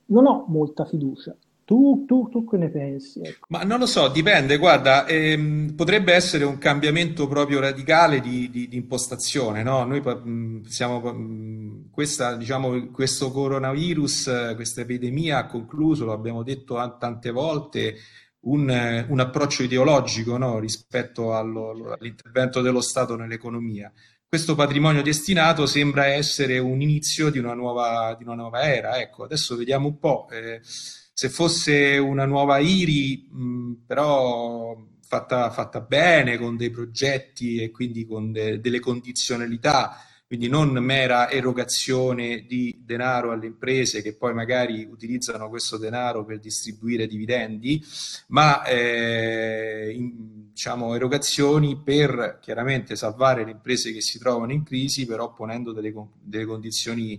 non 0.06 0.26
ho 0.26 0.44
molta 0.48 0.84
fiducia. 0.84 1.34
Tu, 1.64 2.04
tu, 2.06 2.28
tu, 2.30 2.46
che 2.46 2.56
ne 2.56 2.70
pensi? 2.70 3.20
Ecco. 3.20 3.46
Ma 3.50 3.62
non 3.62 3.78
lo 3.78 3.84
so, 3.84 4.08
dipende, 4.08 4.56
guarda, 4.56 5.06
ehm, 5.06 5.74
potrebbe 5.74 6.14
essere 6.14 6.44
un 6.44 6.56
cambiamento 6.56 7.28
proprio 7.28 7.60
radicale 7.60 8.20
di, 8.20 8.48
di, 8.48 8.68
di 8.68 8.76
impostazione, 8.76 9.62
no? 9.62 9.84
Noi 9.84 10.00
mh, 10.00 10.62
siamo, 10.62 11.00
mh, 11.00 11.90
questa, 11.90 12.36
diciamo, 12.36 12.88
questo 12.90 13.30
coronavirus, 13.30 14.54
questa 14.54 14.80
epidemia 14.80 15.40
ha 15.40 15.46
concluso, 15.46 16.06
lo 16.06 16.12
abbiamo 16.12 16.42
detto 16.42 16.76
tante 16.98 17.30
volte, 17.30 17.96
un, 18.40 19.06
un 19.08 19.20
approccio 19.20 19.62
ideologico 19.62 20.36
no? 20.36 20.58
rispetto 20.58 21.34
allo, 21.34 21.92
all'intervento 21.92 22.60
dello 22.60 22.80
Stato 22.80 23.16
nell'economia. 23.16 23.92
Questo 24.28 24.54
patrimonio 24.54 25.02
destinato 25.02 25.64
sembra 25.64 26.06
essere 26.06 26.58
un 26.58 26.82
inizio 26.82 27.30
di 27.30 27.38
una 27.38 27.54
nuova, 27.54 28.14
di 28.18 28.24
una 28.24 28.34
nuova 28.34 28.62
era. 28.62 28.98
Ecco, 28.98 29.24
adesso 29.24 29.56
vediamo 29.56 29.88
un 29.88 29.98
po'. 29.98 30.28
Eh, 30.30 30.60
se 30.62 31.28
fosse 31.30 31.96
una 31.96 32.26
nuova 32.26 32.58
IRI, 32.58 33.28
mh, 33.30 33.72
però 33.86 34.76
fatta, 35.00 35.50
fatta, 35.50 35.80
bene, 35.80 36.36
con 36.36 36.56
dei 36.56 36.70
progetti 36.70 37.62
e 37.62 37.70
quindi 37.70 38.06
con 38.06 38.30
de, 38.30 38.60
delle 38.60 38.80
condizionalità 38.80 39.96
quindi 40.28 40.48
non 40.48 40.72
mera 40.72 41.30
erogazione 41.30 42.44
di 42.46 42.82
denaro 42.84 43.32
alle 43.32 43.46
imprese 43.46 44.02
che 44.02 44.14
poi 44.14 44.34
magari 44.34 44.84
utilizzano 44.84 45.48
questo 45.48 45.78
denaro 45.78 46.26
per 46.26 46.38
distribuire 46.38 47.06
dividendi, 47.06 47.82
ma 48.26 48.62
eh, 48.64 49.90
in, 49.90 50.50
diciamo, 50.50 50.94
erogazioni 50.94 51.80
per 51.82 52.40
chiaramente 52.42 52.94
salvare 52.94 53.42
le 53.42 53.52
imprese 53.52 53.90
che 53.90 54.02
si 54.02 54.18
trovano 54.18 54.52
in 54.52 54.64
crisi, 54.64 55.06
però 55.06 55.32
ponendo 55.32 55.72
delle, 55.72 55.94
delle 56.20 56.44
condizioni 56.44 57.18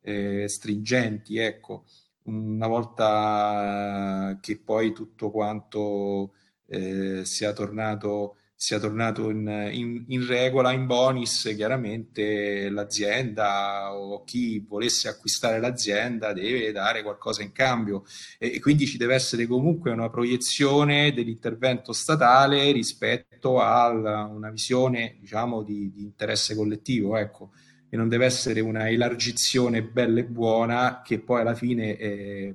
eh, 0.00 0.48
stringenti. 0.48 1.38
Ecco. 1.38 1.84
Una 2.24 2.66
volta 2.66 4.36
che 4.40 4.58
poi 4.58 4.92
tutto 4.92 5.30
quanto 5.30 6.32
eh, 6.66 7.24
sia 7.24 7.52
tornato 7.52 8.37
sia 8.60 8.80
tornato 8.80 9.30
in, 9.30 9.46
in, 9.70 10.04
in, 10.08 10.26
regola, 10.26 10.72
in 10.72 10.86
bonus, 10.86 11.52
chiaramente 11.54 12.68
l'azienda 12.70 13.94
o 13.94 14.24
chi 14.24 14.58
volesse 14.66 15.06
acquistare 15.06 15.60
l'azienda 15.60 16.32
deve 16.32 16.72
dare 16.72 17.04
qualcosa 17.04 17.42
in 17.42 17.52
cambio. 17.52 18.04
E, 18.36 18.54
e 18.54 18.60
quindi 18.60 18.84
ci 18.88 18.96
deve 18.96 19.14
essere 19.14 19.46
comunque 19.46 19.92
una 19.92 20.10
proiezione 20.10 21.12
dell'intervento 21.12 21.92
statale 21.92 22.72
rispetto 22.72 23.60
a 23.60 23.90
una 24.26 24.50
visione 24.50 25.18
diciamo 25.20 25.62
di, 25.62 25.92
di 25.92 26.02
interesse 26.02 26.56
collettivo, 26.56 27.16
ecco. 27.16 27.52
E 27.88 27.96
non 27.96 28.08
deve 28.08 28.24
essere 28.24 28.58
una 28.58 28.88
elargizione 28.90 29.84
bella 29.84 30.18
e 30.18 30.24
buona 30.24 31.00
che 31.04 31.20
poi 31.20 31.42
alla 31.42 31.54
fine 31.54 31.96
è, 31.96 32.52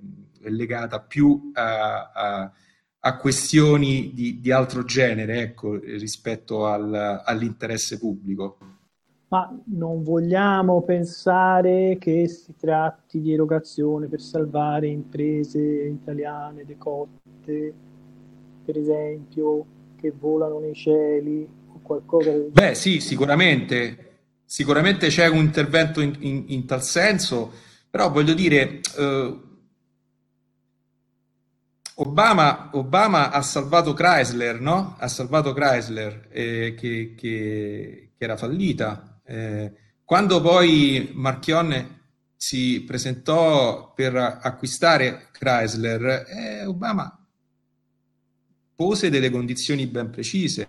legata 0.50 1.00
più 1.00 1.51
a, 1.53 2.12
a 2.13 2.51
a 3.05 3.17
questioni 3.17 4.12
di, 4.13 4.39
di 4.39 4.51
altro 4.51 4.86
genere 4.86 5.41
ecco, 5.41 5.77
rispetto 5.77 6.65
al, 6.65 7.22
all'interesse 7.25 7.98
pubblico. 7.98 8.57
Ma 9.27 9.51
non 9.65 10.03
vogliamo 10.03 10.83
pensare 10.83 11.98
che 12.00 12.29
si 12.29 12.53
tratti 12.57 13.19
di 13.19 13.33
erogazione 13.33 14.07
per 14.07 14.22
salvare 14.22 14.88
imprese 14.88 15.60
italiane 15.60 16.65
decotte, 16.65 17.74
per 18.63 18.77
esempio, 18.77 19.65
che 20.00 20.13
volano 20.17 20.60
nei 20.60 20.75
cieli 20.75 21.45
o 21.74 21.79
qualcosa 21.81 22.29
del 22.29 22.51
genere? 22.53 22.69
Beh, 22.69 22.75
sì, 22.75 23.00
sicuramente. 23.01 24.12
Sicuramente 24.45 25.07
c'è 25.07 25.27
un 25.27 25.38
intervento 25.38 26.00
in, 26.00 26.15
in, 26.19 26.43
in 26.48 26.65
tal 26.65 26.83
senso, 26.83 27.51
però 27.89 28.12
voglio 28.12 28.33
dire, 28.33 28.79
eh, 28.98 29.39
Obama, 31.95 32.69
Obama, 32.73 33.31
ha 33.31 33.41
salvato 33.41 33.93
Chrysler, 33.93 34.59
no? 34.59 34.95
Ha 34.97 35.07
salvato 35.07 35.53
Chrysler 35.53 36.27
eh, 36.31 36.75
che, 36.77 37.13
che, 37.15 38.12
che, 38.17 38.23
era 38.23 38.35
fallita. 38.38 39.21
Eh, 39.25 39.71
quando 40.03 40.41
poi 40.41 41.12
Marchionne 41.13 42.01
si 42.35 42.83
presentò 42.83 43.93
per 43.93 44.15
acquistare 44.15 45.27
Chrysler, 45.31 46.25
eh, 46.27 46.65
Obama 46.65 47.17
pose 48.75 49.09
delle 49.09 49.29
condizioni 49.29 49.88
ben 49.88 50.09
precise. 50.09 50.67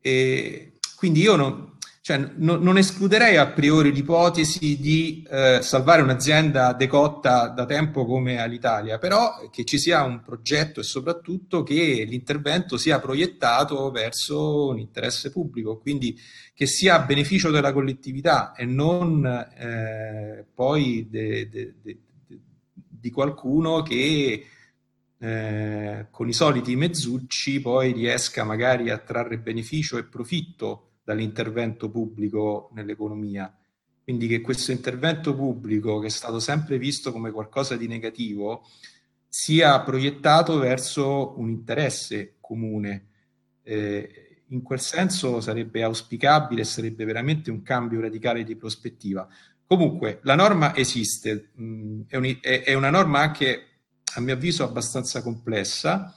E 0.00 0.78
quindi 0.96 1.20
io 1.20 1.36
non, 1.36 1.69
cioè, 2.02 2.16
no, 2.36 2.56
non 2.56 2.78
escluderei 2.78 3.36
a 3.36 3.48
priori 3.48 3.92
l'ipotesi 3.92 4.80
di 4.80 5.22
eh, 5.28 5.58
salvare 5.60 6.00
un'azienda 6.00 6.72
decotta 6.72 7.48
da 7.48 7.66
tempo 7.66 8.06
come 8.06 8.40
all'Italia, 8.40 8.98
però 8.98 9.50
che 9.50 9.66
ci 9.66 9.78
sia 9.78 10.02
un 10.02 10.22
progetto 10.22 10.80
e 10.80 10.82
soprattutto 10.82 11.62
che 11.62 12.06
l'intervento 12.08 12.78
sia 12.78 13.00
proiettato 13.00 13.90
verso 13.90 14.68
un 14.68 14.78
interesse 14.78 15.30
pubblico, 15.30 15.78
quindi 15.78 16.18
che 16.54 16.66
sia 16.66 16.94
a 16.94 17.04
beneficio 17.04 17.50
della 17.50 17.72
collettività 17.72 18.54
e 18.54 18.64
non 18.64 19.26
eh, 19.58 20.46
poi 20.54 21.06
di 22.72 23.10
qualcuno 23.10 23.82
che 23.82 24.46
eh, 25.18 26.06
con 26.10 26.28
i 26.28 26.32
soliti 26.32 26.76
mezzucci 26.76 27.60
poi 27.60 27.92
riesca 27.92 28.42
magari 28.42 28.88
a 28.88 28.96
trarre 28.96 29.38
beneficio 29.38 29.98
e 29.98 30.04
profitto 30.04 30.89
dall'intervento 31.10 31.90
pubblico 31.90 32.70
nell'economia. 32.74 33.52
Quindi 34.04 34.28
che 34.28 34.40
questo 34.40 34.70
intervento 34.70 35.34
pubblico, 35.34 35.98
che 35.98 36.06
è 36.06 36.10
stato 36.10 36.38
sempre 36.38 36.78
visto 36.78 37.10
come 37.10 37.32
qualcosa 37.32 37.76
di 37.76 37.88
negativo, 37.88 38.64
sia 39.28 39.80
proiettato 39.80 40.58
verso 40.58 41.38
un 41.38 41.48
interesse 41.50 42.36
comune. 42.40 43.06
Eh, 43.62 44.42
in 44.48 44.62
quel 44.62 44.80
senso 44.80 45.40
sarebbe 45.40 45.82
auspicabile 45.82 46.64
sarebbe 46.64 47.04
veramente 47.04 47.50
un 47.50 47.62
cambio 47.62 48.00
radicale 48.00 48.44
di 48.44 48.56
prospettiva. 48.56 49.28
Comunque, 49.66 50.20
la 50.22 50.34
norma 50.34 50.74
esiste, 50.76 51.50
mh, 51.54 52.02
è, 52.08 52.16
un, 52.16 52.36
è, 52.40 52.62
è, 52.62 52.74
una 52.74 52.90
norma 52.90 53.20
anche, 53.20 53.66
a 54.14 54.20
mio 54.20 54.34
avviso, 54.34 54.64
abbastanza 54.64 55.22
complessa, 55.22 56.14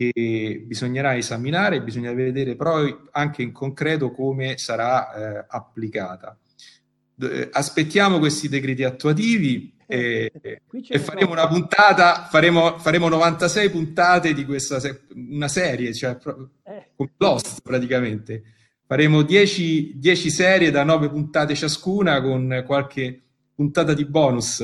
che 0.00 0.62
bisognerà 0.64 1.14
esaminare, 1.14 1.82
bisogna 1.82 2.14
vedere 2.14 2.56
poi 2.56 2.96
anche 3.10 3.42
in 3.42 3.52
concreto 3.52 4.10
come 4.12 4.56
sarà 4.56 5.12
eh, 5.12 5.44
applicata. 5.46 6.38
D- 7.14 7.50
aspettiamo 7.52 8.18
questi 8.18 8.48
decreti 8.48 8.82
attuativi 8.82 9.76
e, 9.86 10.32
e 10.88 10.98
faremo 10.98 11.32
una 11.32 11.46
puntata, 11.46 12.26
faremo, 12.30 12.78
faremo, 12.78 13.08
96 13.08 13.68
puntate 13.68 14.32
di 14.32 14.46
questa 14.46 14.80
se- 14.80 15.02
una 15.14 15.48
serie, 15.48 15.92
cioè 15.92 16.16
eh. 16.64 16.88
come 16.96 17.12
Lost 17.18 17.60
praticamente. 17.60 18.42
Faremo 18.86 19.20
10, 19.20 19.98
10 19.98 20.30
serie 20.30 20.70
da 20.70 20.82
9 20.82 21.10
puntate 21.10 21.54
ciascuna 21.54 22.22
con 22.22 22.64
qualche 22.66 23.20
puntata 23.54 23.92
di 23.92 24.06
bonus. 24.06 24.60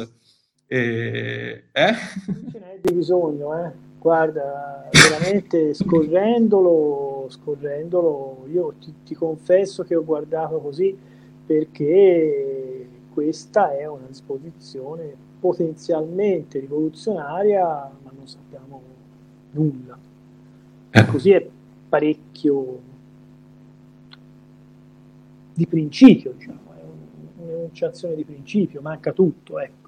Eh? 0.67 1.65
eh? 1.71 1.95
Ce 2.51 2.59
n'è 2.59 2.79
di 2.81 2.95
bisogno, 2.95 3.67
eh? 3.67 3.86
Guarda, 4.07 4.89
veramente 4.93 5.75
scorrendolo, 5.75 7.27
scorrendolo, 7.29 8.47
io 8.53 8.75
ti, 8.79 8.95
ti 9.05 9.17
confesso 9.17 9.83
che 9.83 9.97
ho 9.97 10.05
guardato 10.05 10.61
così 10.61 10.97
perché 11.45 12.89
questa 13.13 13.77
è 13.77 13.85
una 13.85 14.07
disposizione 14.07 15.13
potenzialmente 15.41 16.61
rivoluzionaria, 16.61 17.65
ma 17.65 18.13
non 18.17 18.29
sappiamo 18.29 18.81
nulla. 19.51 19.99
Eh. 20.91 21.07
Così 21.07 21.33
è 21.33 21.45
parecchio 21.89 22.79
di 25.53 25.67
principio, 25.67 26.31
diciamo, 26.31 26.61
è 26.77 27.43
un'enunciazione 27.43 28.15
di 28.15 28.23
principio, 28.23 28.81
manca 28.81 29.11
tutto, 29.11 29.59
ecco. 29.59 29.86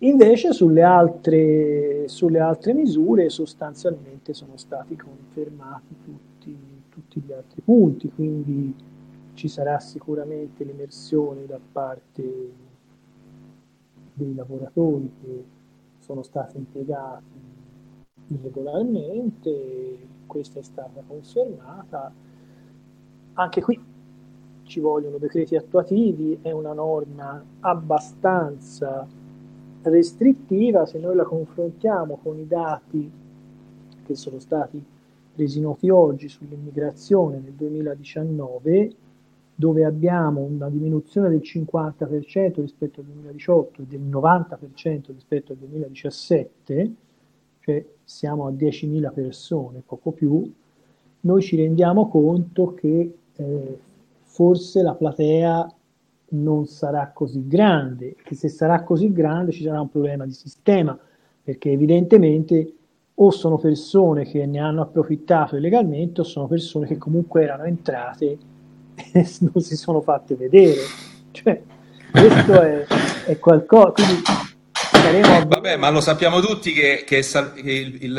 Invece 0.00 0.52
sulle 0.52 0.82
altre, 0.82 2.06
sulle 2.08 2.38
altre 2.38 2.74
misure 2.74 3.30
sostanzialmente 3.30 4.34
sono 4.34 4.58
stati 4.58 4.94
confermati 4.94 5.96
tutti, 6.04 6.54
tutti 6.90 7.20
gli 7.20 7.32
altri 7.32 7.62
punti, 7.62 8.10
quindi 8.10 8.74
ci 9.32 9.48
sarà 9.48 9.80
sicuramente 9.80 10.64
l'immersione 10.64 11.46
da 11.46 11.58
parte 11.72 12.52
dei 14.12 14.34
lavoratori 14.34 15.10
che 15.22 15.44
sono 15.98 16.22
stati 16.22 16.58
impiegati 16.58 17.54
irregolarmente, 18.28 19.98
questa 20.26 20.58
è 20.58 20.62
stata 20.62 21.02
confermata. 21.06 22.12
Anche 23.32 23.60
qui 23.62 23.82
ci 24.64 24.80
vogliono 24.80 25.16
decreti 25.16 25.56
attuativi, 25.56 26.38
è 26.42 26.50
una 26.50 26.74
norma 26.74 27.42
abbastanza 27.60 29.06
restrittiva 29.88 30.86
se 30.86 30.98
noi 30.98 31.14
la 31.14 31.24
confrontiamo 31.24 32.18
con 32.22 32.38
i 32.38 32.46
dati 32.46 33.10
che 34.04 34.14
sono 34.14 34.38
stati 34.38 34.82
resi 35.34 35.60
noti 35.60 35.90
oggi 35.90 36.28
sull'immigrazione 36.28 37.38
nel 37.38 37.52
2019, 37.52 38.94
dove 39.54 39.84
abbiamo 39.84 40.40
una 40.40 40.68
diminuzione 40.68 41.28
del 41.28 41.42
50% 41.42 42.60
rispetto 42.60 43.00
al 43.00 43.06
2018 43.06 43.82
e 43.82 43.84
del 43.86 44.00
90% 44.00 45.12
rispetto 45.12 45.52
al 45.52 45.58
2017, 45.58 46.94
cioè 47.60 47.84
siamo 48.04 48.46
a 48.46 48.50
10.000 48.50 49.12
persone, 49.12 49.82
poco 49.84 50.12
più, 50.12 50.50
noi 51.20 51.42
ci 51.42 51.56
rendiamo 51.56 52.08
conto 52.08 52.74
che 52.74 53.14
eh, 53.34 53.78
forse 54.22 54.82
la 54.82 54.94
platea 54.94 55.75
non 56.28 56.66
sarà 56.66 57.10
così 57.12 57.46
grande, 57.46 58.16
che 58.22 58.34
se 58.34 58.48
sarà 58.48 58.82
così 58.82 59.12
grande 59.12 59.52
ci 59.52 59.62
sarà 59.62 59.80
un 59.80 59.90
problema 59.90 60.24
di 60.24 60.32
sistema, 60.32 60.98
perché 61.42 61.70
evidentemente 61.70 62.72
o 63.18 63.30
sono 63.30 63.56
persone 63.56 64.24
che 64.24 64.44
ne 64.46 64.58
hanno 64.58 64.82
approfittato 64.82 65.56
illegalmente 65.56 66.20
o 66.20 66.24
sono 66.24 66.46
persone 66.46 66.86
che 66.86 66.98
comunque 66.98 67.44
erano 67.44 67.64
entrate 67.64 68.38
e 68.94 69.28
non 69.52 69.62
si 69.62 69.76
sono 69.76 70.00
fatte 70.00 70.34
vedere. 70.34 70.80
Cioè, 71.30 71.62
questo 72.10 72.60
è, 72.60 72.86
è 73.26 73.38
qualcosa. 73.38 73.92
Quindi 73.92 74.22
saremo... 75.06 75.46
Vabbè, 75.46 75.76
ma 75.76 75.90
lo 75.90 76.00
sappiamo 76.00 76.40
tutti 76.40 76.72
che, 76.72 77.04
che, 77.06 77.24
il, 77.56 78.02
il, 78.02 78.12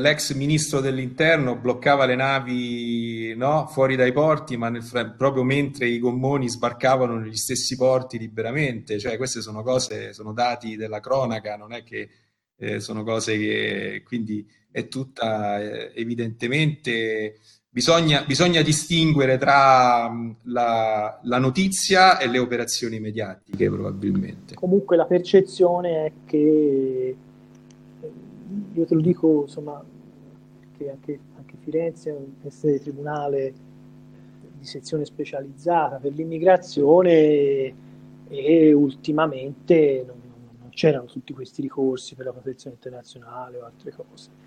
l'ex 0.00 0.32
ministro 0.32 0.80
dell'interno 0.80 1.56
bloccava 1.56 2.06
le 2.06 2.14
navi 2.14 3.34
no, 3.36 3.66
fuori 3.66 3.96
dai 3.96 4.12
porti, 4.12 4.56
ma 4.56 4.68
nel, 4.68 5.14
proprio 5.16 5.42
mentre 5.42 5.86
i 5.86 5.98
gommoni 5.98 6.48
sbarcavano 6.48 7.18
negli 7.18 7.36
stessi 7.36 7.76
porti 7.76 8.18
liberamente. 8.18 8.98
Cioè, 8.98 9.16
queste 9.16 9.40
sono 9.40 9.62
cose, 9.62 10.12
sono 10.12 10.32
dati 10.32 10.76
della 10.76 11.00
cronaca, 11.00 11.56
non 11.56 11.72
è 11.72 11.82
che 11.82 12.08
eh, 12.56 12.80
sono 12.80 13.02
cose 13.02 13.36
che 13.36 14.02
quindi 14.04 14.46
è 14.70 14.88
tutta 14.88 15.60
eh, 15.60 15.92
evidentemente 15.94 17.38
Bisogna, 17.74 18.22
bisogna, 18.24 18.62
distinguere 18.62 19.36
tra 19.36 20.08
la, 20.42 21.18
la, 21.20 21.38
notizia 21.38 22.18
e 22.18 22.28
le 22.28 22.38
operazioni 22.38 23.00
mediatiche, 23.00 23.68
probabilmente. 23.68 24.54
Comunque 24.54 24.96
la 24.96 25.06
percezione 25.06 26.04
è 26.06 26.12
che, 26.24 27.16
io 28.74 28.84
te 28.84 28.94
lo 28.94 29.00
dico, 29.00 29.42
insomma, 29.42 29.84
che 30.78 30.88
anche, 30.88 31.18
anche 31.36 31.56
Firenze 31.64 32.10
è 32.10 32.46
essere 32.46 32.78
tribunale 32.78 33.52
di 34.56 34.64
sezione 34.64 35.04
specializzata 35.04 35.96
per 35.96 36.12
l'immigrazione 36.12 37.74
e 38.28 38.72
ultimamente 38.72 40.04
non, 40.06 40.16
non 40.60 40.70
c'erano 40.70 41.06
tutti 41.06 41.32
questi 41.32 41.60
ricorsi 41.60 42.14
per 42.14 42.26
la 42.26 42.32
protezione 42.32 42.76
internazionale 42.76 43.58
o 43.58 43.64
altre 43.64 43.90
cose 43.90 44.44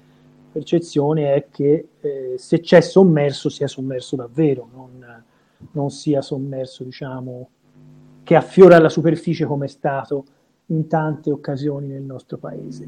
percezione 0.51 1.33
è 1.33 1.47
che 1.49 1.87
eh, 1.99 2.35
se 2.37 2.59
c'è 2.59 2.81
sommerso 2.81 3.49
sia 3.49 3.67
sommerso 3.67 4.15
davvero, 4.15 4.67
non, 4.73 5.23
non, 5.71 5.89
sia 5.89 6.21
sommerso, 6.21 6.83
diciamo, 6.83 7.49
che 8.23 8.35
affiora 8.35 8.79
la 8.79 8.89
superficie 8.89 9.45
come 9.45 9.65
è 9.65 9.69
stato 9.69 10.25
in 10.67 10.87
tante 10.87 11.31
occasioni 11.31 11.87
nel 11.87 12.03
nostro 12.03 12.37
paese. 12.37 12.87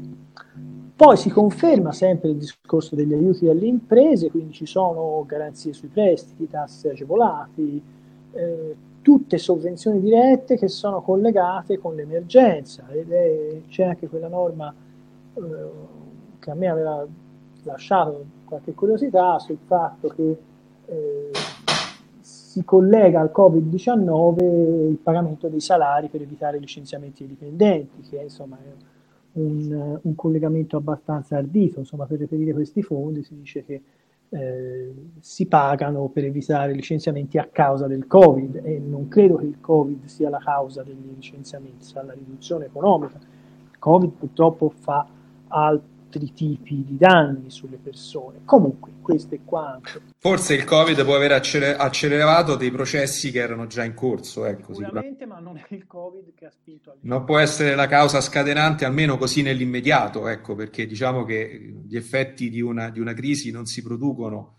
Poi 0.94 1.16
si 1.16 1.30
conferma 1.30 1.92
sempre 1.92 2.30
il 2.30 2.36
discorso 2.36 2.94
degli 2.94 3.14
aiuti 3.14 3.48
alle 3.48 3.66
imprese, 3.66 4.30
quindi 4.30 4.52
ci 4.52 4.66
sono 4.66 5.24
garanzie 5.26 5.72
sui 5.72 5.88
prestiti, 5.88 6.46
tasse 6.46 6.90
agevolati, 6.90 7.82
eh, 8.32 8.76
tutte 9.02 9.38
sovvenzioni 9.38 10.00
dirette 10.00 10.56
che 10.56 10.68
sono 10.68 11.00
collegate 11.00 11.78
con 11.78 11.94
l'emergenza 11.94 12.86
ed 12.90 13.10
è, 13.10 13.62
c'è 13.68 13.84
anche 13.84 14.08
quella 14.08 14.28
norma 14.28 14.72
eh, 15.34 15.40
che 16.38 16.50
a 16.50 16.54
me 16.54 16.68
aveva 16.68 17.06
lasciato 17.64 18.24
qualche 18.44 18.72
curiosità 18.74 19.38
sul 19.38 19.58
fatto 19.64 20.08
che 20.08 20.38
eh, 20.86 21.30
si 22.20 22.64
collega 22.64 23.20
al 23.20 23.30
Covid-19 23.34 24.90
il 24.90 24.98
pagamento 25.02 25.48
dei 25.48 25.60
salari 25.60 26.08
per 26.08 26.22
evitare 26.22 26.58
licenziamenti 26.58 27.22
di 27.24 27.30
dipendenti, 27.30 28.08
che 28.08 28.18
è 28.18 28.22
insomma 28.24 28.58
un, 29.32 29.98
un, 30.02 30.14
collegamento 30.16 30.76
abbastanza 30.76 31.36
ardito, 31.36 31.78
insomma 31.78 32.06
per 32.06 32.18
reperire 32.18 32.52
questi 32.52 32.82
fondi 32.82 33.22
si 33.22 33.36
dice 33.36 33.64
che 33.64 33.82
eh, 34.30 34.94
si 35.20 35.46
pagano 35.46 36.08
per 36.08 36.24
evitare 36.24 36.72
licenziamenti 36.72 37.38
a 37.38 37.48
causa 37.50 37.86
del 37.86 38.06
Covid 38.06 38.60
e 38.64 38.78
non 38.78 39.08
credo 39.08 39.36
che 39.36 39.46
il 39.46 39.60
Covid 39.60 40.04
sia 40.06 40.28
la 40.28 40.38
causa 40.38 40.82
degli 40.82 41.12
licenziamenti, 41.14 41.84
sia 41.84 42.02
la 42.02 42.12
riduzione 42.14 42.66
economica. 42.66 43.16
Il 43.16 43.78
Covid 43.78 44.10
purtroppo 44.10 44.72
fa 44.74 45.06
altri 45.48 45.89
altri 46.10 46.32
tipi 46.32 46.84
di 46.84 46.96
danni 46.96 47.50
sulle 47.50 47.76
persone. 47.76 48.40
Comunque, 48.44 48.90
questo 49.00 49.36
è 49.36 49.40
quanto. 49.44 50.02
Forse 50.18 50.54
il 50.54 50.64
Covid 50.64 51.04
può 51.04 51.14
aver 51.14 51.32
accelerato 51.32 52.56
dei 52.56 52.72
processi 52.72 53.30
che 53.30 53.38
erano 53.38 53.68
già 53.68 53.84
in 53.84 53.94
corso. 53.94 54.44
Ecco, 54.44 54.74
sicuramente, 54.74 55.24
ma 55.26 55.38
non 55.38 55.56
è 55.56 55.64
il 55.68 55.86
Covid 55.86 56.34
che 56.34 56.46
ha 56.46 56.50
spinto. 56.50 56.96
Non 57.02 57.24
può 57.24 57.38
essere 57.38 57.76
la 57.76 57.86
causa 57.86 58.20
scatenante, 58.20 58.84
almeno 58.84 59.16
così 59.16 59.42
nell'immediato, 59.42 60.26
ecco, 60.26 60.56
perché 60.56 60.86
diciamo 60.86 61.24
che 61.24 61.82
gli 61.86 61.96
effetti 61.96 62.50
di 62.50 62.60
una, 62.60 62.90
di 62.90 62.98
una 62.98 63.14
crisi 63.14 63.52
non 63.52 63.66
si 63.66 63.82
producono 63.82 64.56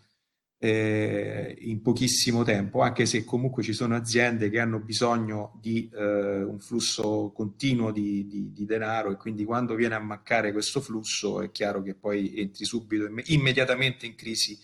eh, 0.63 1.56
in 1.62 1.82
pochissimo 1.82 2.43
tempo, 2.43 2.82
anche 2.82 3.08
se 3.08 3.24
comunque 3.24 3.63
ci 3.63 3.74
sono 3.74 3.95
aziende 3.95 4.52
che 4.52 4.60
hanno 4.60 4.78
bisogno 4.78 5.58
di 5.60 5.89
eh, 5.91 6.43
un 6.43 6.60
flusso 6.60 7.32
continuo 7.34 7.91
di, 7.91 8.28
di, 8.28 8.52
di, 8.52 8.65
denaro 8.65 9.10
e 9.10 9.15
quindi 9.15 9.43
quando 9.43 9.74
viene 9.74 9.95
a 9.95 10.00
mancare 10.00 10.52
questo 10.52 10.80
flusso 10.80 11.41
è 11.41 11.50
chiaro 11.50 11.82
che 11.82 11.95
poi 11.95 12.36
entri 12.36 12.65
subito, 12.65 13.10
immediatamente 13.26 14.06
in 14.06 14.13
crisi, 14.13 14.56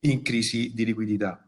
in 0.00 0.22
crisi 0.22 0.72
di 0.72 0.86
liquidità. 0.86 1.44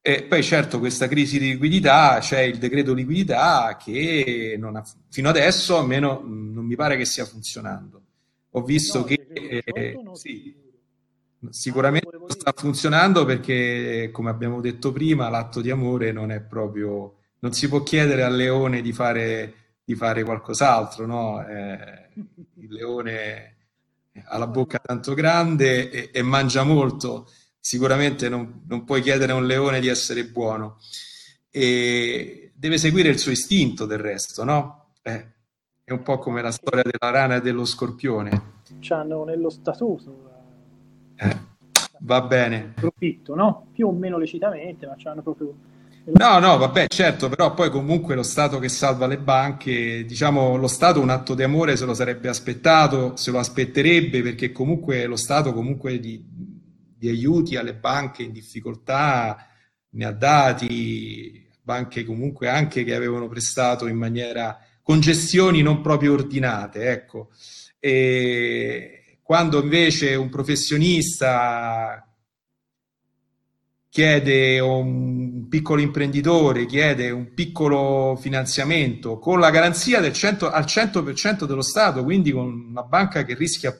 E 0.00 0.22
poi 0.22 0.44
certo 0.44 0.78
questa 0.78 1.08
crisi 1.08 1.40
di 1.40 1.50
liquidità, 1.50 2.18
c'è 2.20 2.42
il 2.42 2.58
decreto 2.58 2.94
liquidità 2.94 3.76
che 3.76 4.56
ha, 4.62 4.84
fino 5.10 5.28
adesso 5.28 5.76
almeno 5.76 6.22
non 6.24 6.64
mi 6.64 6.76
pare 6.76 6.96
che 6.96 7.04
stia 7.04 7.24
funzionando. 7.24 8.02
Ho 8.50 8.62
visto 8.62 8.98
no, 8.98 9.04
che... 9.04 9.26
Eh, 9.32 9.98
sì, 10.12 10.64
Sicuramente 11.50 12.16
non 12.18 12.30
sta 12.30 12.52
funzionando 12.54 13.24
perché, 13.24 14.10
come 14.12 14.30
abbiamo 14.30 14.60
detto 14.60 14.92
prima, 14.92 15.28
l'atto 15.28 15.60
di 15.60 15.70
amore 15.70 16.12
non 16.12 16.30
è 16.30 16.40
proprio... 16.40 17.14
Non 17.38 17.52
si 17.52 17.68
può 17.68 17.82
chiedere 17.82 18.22
al 18.22 18.34
leone 18.34 18.80
di 18.80 18.92
fare, 18.92 19.54
di 19.84 19.94
fare 19.94 20.24
qualcos'altro, 20.24 21.06
no? 21.06 21.46
Eh, 21.46 22.08
il 22.54 22.72
leone 22.72 23.56
ha 24.24 24.38
la 24.38 24.46
bocca 24.46 24.78
tanto 24.78 25.14
grande 25.14 25.90
e, 25.90 26.10
e 26.12 26.22
mangia 26.22 26.64
molto. 26.64 27.30
Sicuramente 27.60 28.28
non, 28.28 28.62
non, 28.66 28.84
puoi 28.84 29.02
chiedere 29.02 29.32
a 29.32 29.36
un 29.36 29.46
leone 29.46 29.80
di 29.80 29.88
essere 29.88 30.24
buono. 30.24 30.78
E 31.50 32.52
deve 32.54 32.78
seguire 32.78 33.10
il 33.10 33.18
suo 33.18 33.32
istinto 33.32 33.86
del 33.86 33.98
resto, 33.98 34.44
no? 34.44 34.92
Eh, 35.02 35.26
è 35.84 35.92
un 35.92 36.02
po' 36.02 36.18
come 36.18 36.42
la 36.42 36.50
storia 36.50 36.82
della 36.82 37.12
rana 37.12 37.36
e 37.36 37.40
dello 37.40 37.64
scorpione. 37.64 38.54
C'hanno 38.80 39.24
nello 39.24 39.50
statuto 39.50 40.25
eh, 41.16 41.36
va 42.00 42.20
bene. 42.22 42.72
Profitto, 42.74 43.34
no? 43.34 43.66
Più 43.72 43.88
o 43.88 43.92
meno 43.92 44.18
lecitamente, 44.18 44.86
ma 44.86 44.94
c'hanno 44.96 45.22
proprio... 45.22 45.54
No, 46.06 46.38
no, 46.38 46.56
vabbè, 46.56 46.86
certo, 46.86 47.28
però 47.28 47.52
poi 47.52 47.68
comunque 47.68 48.14
lo 48.14 48.22
Stato 48.22 48.60
che 48.60 48.68
salva 48.68 49.08
le 49.08 49.18
banche, 49.18 50.04
diciamo, 50.04 50.56
lo 50.56 50.68
Stato 50.68 51.00
un 51.00 51.10
atto 51.10 51.34
di 51.34 51.42
amore 51.42 51.76
se 51.76 51.84
lo 51.84 51.94
sarebbe 51.94 52.28
aspettato, 52.28 53.16
se 53.16 53.32
lo 53.32 53.38
aspetterebbe, 53.38 54.22
perché 54.22 54.52
comunque 54.52 55.06
lo 55.06 55.16
Stato 55.16 55.52
comunque 55.52 55.98
di, 55.98 56.24
di 56.96 57.08
aiuti 57.08 57.56
alle 57.56 57.74
banche 57.74 58.22
in 58.22 58.30
difficoltà 58.30 59.48
ne 59.90 60.04
ha 60.04 60.12
dati, 60.12 61.44
banche 61.60 62.04
comunque 62.04 62.48
anche 62.48 62.84
che 62.84 62.94
avevano 62.94 63.26
prestato 63.26 63.88
in 63.88 63.96
maniera, 63.96 64.60
con 64.82 65.00
gestioni 65.00 65.62
non 65.62 65.80
proprio 65.80 66.12
ordinate, 66.12 66.90
ecco. 66.90 67.30
E, 67.80 69.05
quando 69.26 69.60
invece 69.60 70.14
un 70.14 70.28
professionista 70.28 72.00
chiede 73.88 74.60
un 74.60 75.48
piccolo 75.48 75.80
imprenditore, 75.80 76.64
chiede 76.64 77.10
un 77.10 77.34
piccolo 77.34 78.16
finanziamento 78.20 79.18
con 79.18 79.40
la 79.40 79.50
garanzia 79.50 79.98
del 79.98 80.12
100, 80.12 80.48
al 80.48 80.62
100% 80.62 81.44
dello 81.44 81.62
Stato, 81.62 82.04
quindi 82.04 82.30
con 82.30 82.46
una 82.70 82.84
banca 82.84 83.24
che 83.24 83.34
rischia 83.34 83.76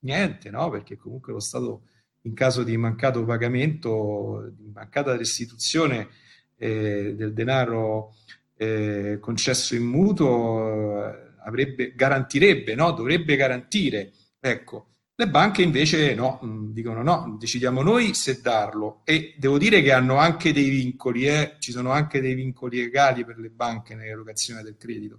niente, 0.00 0.50
no? 0.50 0.68
perché 0.68 0.96
comunque 0.96 1.32
lo 1.32 1.38
Stato 1.38 1.82
in 2.22 2.34
caso 2.34 2.64
di 2.64 2.76
mancato 2.76 3.24
pagamento, 3.24 4.50
di 4.50 4.72
mancata 4.74 5.16
restituzione 5.16 6.08
eh, 6.56 7.14
del 7.14 7.32
denaro 7.32 8.16
eh, 8.56 9.18
concesso 9.20 9.76
in 9.76 9.84
mutuo, 9.84 11.04
avrebbe, 11.44 11.92
garantirebbe, 11.94 12.74
no? 12.74 12.90
dovrebbe 12.90 13.36
garantire 13.36 14.12
Ecco, 14.40 14.87
le 15.20 15.28
banche 15.28 15.62
invece 15.62 16.14
no, 16.14 16.38
mm, 16.44 16.70
dicono 16.70 17.02
no, 17.02 17.36
decidiamo 17.40 17.82
noi 17.82 18.14
se 18.14 18.40
darlo 18.40 19.00
e 19.02 19.34
devo 19.36 19.58
dire 19.58 19.82
che 19.82 19.90
hanno 19.90 20.16
anche 20.18 20.52
dei 20.52 20.68
vincoli, 20.68 21.26
eh? 21.26 21.56
ci 21.58 21.72
sono 21.72 21.90
anche 21.90 22.20
dei 22.20 22.34
vincoli 22.34 22.78
legali 22.78 23.24
per 23.24 23.36
le 23.38 23.50
banche 23.50 23.96
nell'erogazione 23.96 24.62
del 24.62 24.76
credito 24.78 25.18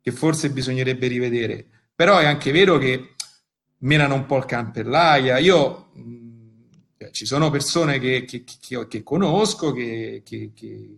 che 0.00 0.12
forse 0.12 0.50
bisognerebbe 0.50 1.08
rivedere, 1.08 1.66
però 1.96 2.18
è 2.18 2.26
anche 2.26 2.52
vero 2.52 2.78
che 2.78 3.14
menano 3.78 4.14
un 4.14 4.26
po' 4.26 4.36
il 4.36 4.44
can 4.44 4.70
per 4.70 4.86
l'aia. 4.86 5.38
Io 5.38 5.90
mm, 5.98 6.34
eh, 6.98 7.10
ci 7.10 7.26
sono 7.26 7.50
persone 7.50 7.98
che, 7.98 8.24
che, 8.24 8.44
che, 8.44 8.86
che 8.86 9.02
conosco 9.02 9.72
che, 9.72 10.22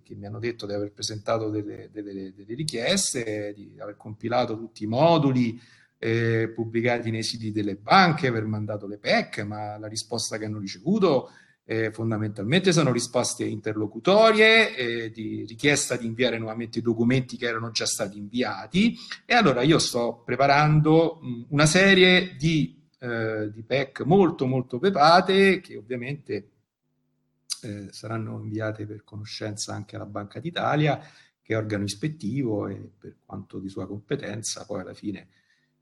mi 0.09 0.27
hanno 0.27 0.38
detto 0.38 0.66
di 0.66 0.75
aver 0.75 0.92
presentato 0.92 1.49
delle, 1.49 1.88
delle, 1.90 2.35
delle 2.35 2.55
richieste, 2.55 3.55
di 3.57 3.77
aver 3.79 3.96
compilato 3.96 4.59
tutti 4.59 4.85
i 4.85 4.88
moduli 4.88 5.59
eh, 5.99 6.53
pubblicati 6.55 7.11
nei 7.11 7.23
siti 7.23 7.53
delle 7.53 7.77
banche, 7.77 8.27
aver 8.27 8.45
mandato 8.45 8.87
le 8.87 8.99
PEC, 8.99 9.45
ma 9.45 9.79
la 9.79 9.89
risposta 9.89 10.39
che 10.39 10.45
hanno 10.45 10.59
ricevuto 10.59 11.31
eh, 11.69 11.91
fondamentalmente 11.91 12.73
sono 12.73 12.93
risposte 12.93 13.45
interlocutorie, 13.45 14.77
eh, 14.77 15.11
di 15.11 15.45
richiesta 15.47 15.97
di 15.97 16.07
inviare 16.07 16.39
nuovamente 16.39 16.79
i 16.79 16.83
documenti 16.83 17.37
che 17.37 17.47
erano 17.47 17.71
già 17.71 17.87
stati 17.87 18.19
inviati. 18.19 18.97
E 19.25 19.35
allora 19.35 19.63
io 19.63 19.79
sto 19.79 20.23
preparando 20.25 21.19
mh, 21.21 21.47
una 21.49 21.67
serie 21.67 22.37
di, 22.37 22.89
eh, 23.01 23.51
di 23.53 23.63
PEC 23.63 24.03
molto 24.03 24.47
molto 24.47 24.79
pepate 24.79 25.61
che 25.61 25.77
ovviamente 25.77 26.51
eh, 27.63 27.89
saranno 27.91 28.41
inviate 28.41 28.87
per 28.87 29.03
conoscenza 29.03 29.75
anche 29.75 29.97
alla 29.97 30.07
Banca 30.07 30.39
d'Italia 30.39 31.01
che 31.43 31.55
è 31.55 31.57
organo 31.57 31.85
ispettivo 31.85 32.67
e 32.69 32.91
per 32.99 33.17
quanto 33.25 33.59
di 33.59 33.69
sua 33.69 33.87
competenza 33.87 34.65
poi 34.67 34.81
alla 34.81 34.95
fine 34.95 35.29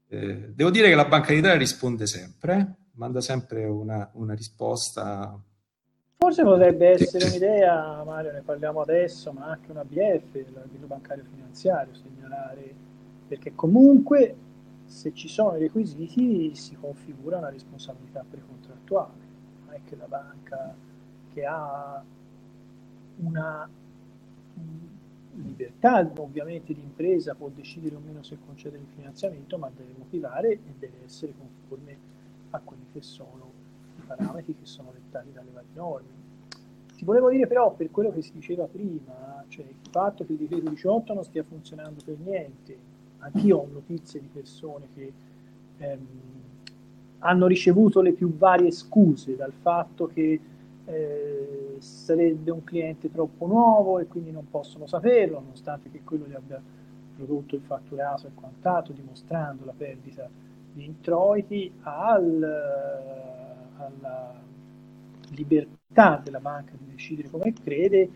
eh, 0.08 0.52
devo 0.54 0.70
dire 0.70 0.88
che 0.88 0.94
la 0.94 1.06
Banca 1.06 1.32
d'Italia 1.32 1.56
risponde 1.56 2.06
sempre, 2.06 2.76
manda 2.92 3.20
sempre 3.20 3.64
una, 3.64 4.08
una 4.14 4.34
risposta. 4.34 5.38
Forse 6.16 6.42
potrebbe 6.42 6.90
essere 6.90 7.26
un'idea, 7.26 8.02
Mario, 8.04 8.32
ne 8.32 8.42
parliamo 8.42 8.80
adesso, 8.80 9.32
ma 9.32 9.46
anche 9.46 9.70
una 9.70 9.84
BF, 9.84 10.52
l'arbitro 10.54 10.86
bancario 10.86 11.24
finanziario, 11.30 11.94
segnalare, 11.94 12.74
perché 13.28 13.54
comunque 13.54 14.36
se 14.86 15.12
ci 15.12 15.28
sono 15.28 15.56
i 15.56 15.60
requisiti 15.60 16.54
si 16.54 16.76
configura 16.76 17.38
una 17.38 17.50
responsabilità 17.50 18.24
precontrattuale, 18.28 19.22
non 19.64 19.74
è 19.74 19.80
che 19.84 19.96
la 19.96 20.06
banca 20.06 20.74
che 21.32 21.44
ha 21.44 22.02
una 23.16 23.68
libertà 25.36 26.10
ovviamente 26.16 26.72
di 26.72 26.80
impresa 26.80 27.34
può 27.34 27.48
decidere 27.54 27.96
o 27.96 28.00
meno 28.04 28.22
se 28.22 28.38
concedere 28.44 28.82
il 28.82 28.88
finanziamento, 28.94 29.58
ma 29.58 29.70
deve 29.74 29.94
motivare 29.96 30.52
e 30.52 30.60
deve 30.78 31.04
essere 31.04 31.34
conforme 31.36 31.96
a 32.50 32.60
quelli 32.60 32.86
che 32.92 33.02
sono 33.02 33.50
i 33.98 34.02
parametri 34.06 34.54
che 34.54 34.66
sono 34.66 34.90
dettati 34.92 35.32
dalle 35.32 35.50
varie 35.52 35.68
norme. 35.74 36.22
Ti 36.96 37.04
volevo 37.04 37.30
dire 37.30 37.46
però, 37.46 37.72
per 37.72 37.90
quello 37.90 38.12
che 38.12 38.22
si 38.22 38.32
diceva 38.32 38.66
prima, 38.66 39.44
cioè 39.48 39.64
il 39.64 39.90
fatto 39.90 40.24
che 40.24 40.32
il 40.32 40.38
decreto 40.38 40.70
18 40.70 41.14
non 41.14 41.24
stia 41.24 41.42
funzionando 41.42 42.00
per 42.04 42.16
niente, 42.18 42.76
anch'io 43.18 43.58
ho 43.58 43.68
notizie 43.70 44.20
di 44.20 44.28
persone 44.32 44.86
che 44.94 45.12
ehm, 45.78 46.06
hanno 47.18 47.46
ricevuto 47.46 48.00
le 48.00 48.12
più 48.12 48.36
varie 48.36 48.70
scuse 48.70 49.34
dal 49.34 49.52
fatto 49.52 50.06
che 50.06 50.40
eh, 50.86 51.76
sarebbe 51.78 52.50
un 52.50 52.64
cliente 52.64 53.10
troppo 53.10 53.46
nuovo 53.46 53.98
e 53.98 54.06
quindi 54.06 54.30
non 54.30 54.48
possono 54.50 54.86
saperlo, 54.86 55.40
nonostante 55.40 55.90
che 55.90 56.02
quello 56.02 56.26
gli 56.26 56.34
abbia 56.34 56.60
prodotto 57.16 57.54
il 57.54 57.62
fatturato 57.62 58.26
e 58.26 58.30
quant'altro, 58.34 58.92
dimostrando 58.92 59.64
la 59.64 59.74
perdita 59.76 60.28
di 60.72 60.84
introiti, 60.84 61.72
al, 61.82 62.42
alla 63.76 64.42
libertà 65.30 66.20
della 66.22 66.40
banca 66.40 66.72
di 66.76 66.90
decidere 66.90 67.30
come 67.30 67.52
crede 67.52 68.10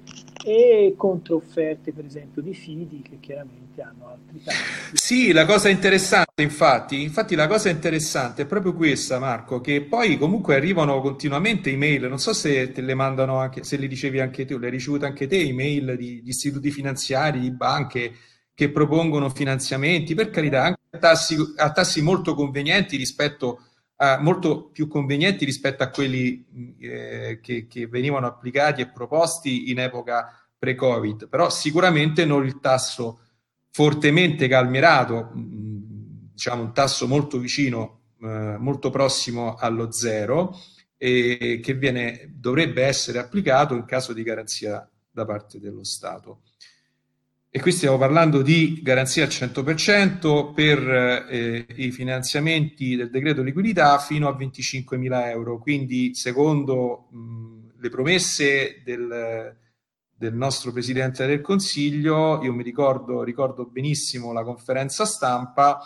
e 0.44 0.94
controfferte 0.96 1.92
per 1.92 2.04
esempio 2.04 2.42
di 2.42 2.54
fidi 2.54 3.02
che 3.02 3.18
chiaramente 3.20 3.67
hanno 3.80 4.08
altri 4.08 4.42
campi. 4.42 4.96
Sì, 4.96 5.32
la 5.32 5.44
cosa 5.44 5.68
interessante 5.68 6.42
infatti, 6.42 7.02
infatti 7.02 7.34
la 7.34 7.46
cosa 7.46 7.68
interessante 7.68 8.42
è 8.42 8.46
proprio 8.46 8.74
questa 8.74 9.18
Marco, 9.18 9.60
che 9.60 9.82
poi 9.82 10.18
comunque 10.18 10.54
arrivano 10.54 11.00
continuamente 11.00 11.70
email, 11.70 12.08
non 12.08 12.18
so 12.18 12.32
se 12.32 12.72
te 12.72 12.80
le 12.80 12.94
mandano 12.94 13.38
anche, 13.38 13.64
se 13.64 13.76
le 13.76 13.86
ricevi 13.86 14.20
anche 14.20 14.44
tu, 14.44 14.58
le 14.58 14.66
hai 14.66 14.72
ricevute 14.72 15.06
anche 15.06 15.26
te 15.26 15.40
email 15.40 15.96
di, 15.96 16.22
di 16.22 16.28
istituti 16.30 16.70
finanziari, 16.70 17.40
di 17.40 17.50
banche 17.50 18.14
che 18.54 18.70
propongono 18.70 19.30
finanziamenti, 19.30 20.14
per 20.14 20.30
carità, 20.30 20.64
anche 20.64 20.80
a 20.90 20.98
tassi, 20.98 21.36
a 21.56 21.70
tassi 21.70 22.02
molto 22.02 22.34
convenienti 22.34 22.96
rispetto 22.96 23.62
a 24.00 24.18
molto 24.20 24.68
più 24.70 24.86
convenienti 24.86 25.44
rispetto 25.44 25.82
a 25.82 25.88
quelli 25.88 26.76
eh, 26.80 27.40
che, 27.42 27.66
che, 27.66 27.86
venivano 27.86 28.26
applicati 28.26 28.80
e 28.80 28.88
proposti 28.88 29.70
in 29.70 29.80
epoca 29.80 30.32
pre-Covid, 30.56 31.28
però 31.28 31.50
sicuramente 31.50 32.24
non 32.24 32.44
il 32.44 32.60
tasso 32.60 33.20
fortemente 33.78 34.48
calmierato, 34.48 35.30
diciamo 35.32 36.62
un 36.62 36.74
tasso 36.74 37.06
molto 37.06 37.38
vicino, 37.38 38.00
eh, 38.20 38.56
molto 38.58 38.90
prossimo 38.90 39.54
allo 39.54 39.92
zero, 39.92 40.58
e 40.96 41.60
che 41.62 41.74
viene, 41.74 42.28
dovrebbe 42.34 42.82
essere 42.82 43.20
applicato 43.20 43.76
in 43.76 43.84
caso 43.84 44.12
di 44.12 44.24
garanzia 44.24 44.84
da 45.08 45.24
parte 45.24 45.60
dello 45.60 45.84
Stato. 45.84 46.40
E 47.48 47.60
qui 47.60 47.70
stiamo 47.70 47.98
parlando 47.98 48.42
di 48.42 48.80
garanzia 48.82 49.22
al 49.22 49.30
100% 49.30 50.52
per 50.52 51.26
eh, 51.30 51.64
i 51.76 51.92
finanziamenti 51.92 52.96
del 52.96 53.10
decreto 53.10 53.44
liquidità 53.44 53.96
fino 54.00 54.26
a 54.26 54.34
25 54.34 54.96
mila 54.96 55.30
euro. 55.30 55.60
Quindi, 55.60 56.16
secondo 56.16 57.06
mh, 57.12 57.74
le 57.78 57.88
promesse 57.90 58.82
del, 58.84 59.56
del, 60.18 60.34
nostro 60.34 60.72
Presidente 60.72 61.26
del 61.26 61.40
Consiglio, 61.40 62.42
io 62.42 62.52
mi 62.52 62.62
ricordo, 62.62 63.22
ricordo 63.22 63.66
benissimo 63.66 64.32
la 64.32 64.42
conferenza 64.42 65.04
stampa, 65.04 65.80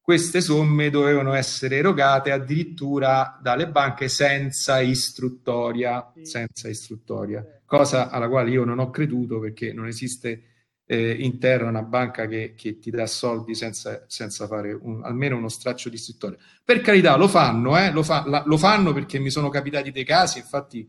queste 0.00 0.40
somme 0.40 0.88
dovevano 0.88 1.32
essere 1.32 1.76
erogate 1.76 2.30
addirittura 2.30 3.38
dalle 3.42 3.68
banche 3.68 4.08
senza 4.08 4.80
istruttoria, 4.80 6.12
senza 6.22 6.68
istruttoria, 6.68 7.44
cosa 7.64 8.10
alla 8.10 8.28
quale 8.28 8.50
io 8.50 8.64
non 8.64 8.78
ho 8.78 8.90
creduto 8.90 9.40
perché 9.40 9.72
non 9.72 9.86
esiste 9.86 10.42
eh, 10.86 11.10
interna, 11.10 11.68
una 11.68 11.82
banca 11.82 12.26
che, 12.26 12.54
che, 12.56 12.78
ti 12.78 12.90
dà 12.90 13.06
soldi 13.06 13.54
senza, 13.56 14.04
senza 14.06 14.46
fare 14.46 14.72
un, 14.72 15.02
almeno 15.02 15.36
uno 15.36 15.48
straccio 15.48 15.88
di 15.88 15.96
istruttoria. 15.96 16.38
Per 16.64 16.80
carità, 16.80 17.16
lo 17.16 17.26
fanno, 17.26 17.76
eh, 17.76 17.90
lo, 17.90 18.04
fa, 18.04 18.24
la, 18.26 18.44
lo, 18.46 18.56
fanno 18.56 18.92
perché 18.92 19.18
mi 19.18 19.30
sono 19.30 19.48
capitati 19.48 19.90
dei 19.90 20.04
casi, 20.04 20.38
infatti 20.38 20.88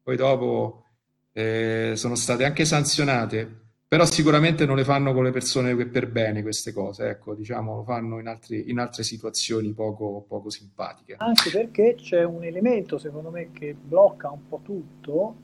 poi 0.00 0.16
dopo 0.16 0.83
eh, 1.34 1.92
sono 1.96 2.14
state 2.14 2.44
anche 2.44 2.64
sanzionate, 2.64 3.62
però 3.88 4.06
sicuramente 4.06 4.66
non 4.66 4.76
le 4.76 4.84
fanno 4.84 5.12
con 5.12 5.24
le 5.24 5.32
persone 5.32 5.74
per 5.86 6.10
bene 6.10 6.42
queste 6.42 6.72
cose, 6.72 7.08
ecco, 7.08 7.34
diciamo, 7.34 7.76
lo 7.76 7.82
fanno 7.82 8.20
in, 8.20 8.28
altri, 8.28 8.70
in 8.70 8.78
altre 8.78 9.02
situazioni 9.02 9.72
poco, 9.72 10.24
poco 10.26 10.48
simpatiche. 10.48 11.16
Anche 11.18 11.50
perché 11.50 11.96
c'è 11.96 12.24
un 12.24 12.44
elemento, 12.44 12.98
secondo 12.98 13.30
me, 13.30 13.50
che 13.52 13.74
blocca 13.74 14.30
un 14.30 14.48
po' 14.48 14.60
tutto, 14.62 15.34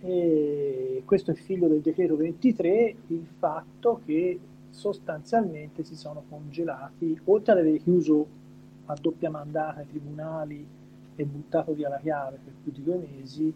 e 0.00 1.02
questo 1.04 1.30
è 1.30 1.34
figlio 1.34 1.68
del 1.68 1.80
decreto 1.80 2.16
23, 2.16 2.96
il 3.06 3.26
fatto 3.38 4.00
che 4.04 4.38
sostanzialmente 4.70 5.84
si 5.84 5.94
sono 5.94 6.24
congelati, 6.28 7.18
oltre 7.24 7.52
ad 7.52 7.58
aver 7.58 7.80
chiuso 7.82 8.26
a 8.86 8.96
doppia 9.00 9.30
mandata 9.30 9.80
i 9.80 9.86
tribunali 9.86 10.66
e 11.16 11.24
buttato 11.24 11.72
via 11.72 11.88
la 11.88 11.98
chiave 11.98 12.38
per 12.42 12.52
più 12.62 12.72
di 12.72 12.82
due 12.82 12.96
mesi, 12.96 13.52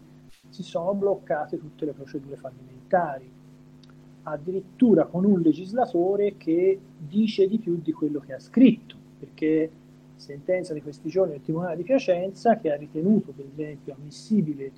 si 0.49 0.63
sono 0.63 0.93
bloccate 0.93 1.57
tutte 1.57 1.85
le 1.85 1.93
procedure 1.93 2.35
fallimentari, 2.35 3.29
addirittura 4.23 5.05
con 5.05 5.25
un 5.25 5.39
legislatore 5.41 6.35
che 6.37 6.79
dice 6.97 7.47
di 7.47 7.57
più 7.57 7.79
di 7.81 7.91
quello 7.91 8.19
che 8.19 8.33
ha 8.33 8.39
scritto, 8.39 8.95
perché 9.19 9.69
sentenza 10.15 10.73
di 10.73 10.81
questi 10.81 11.09
giorni 11.09 11.31
del 11.33 11.41
Tribunale 11.41 11.77
di 11.77 11.83
Piacenza 11.83 12.57
che 12.57 12.71
ha 12.71 12.75
ritenuto 12.75 13.31
per 13.31 13.45
esempio 13.45 13.95
ammissibile 13.97 14.71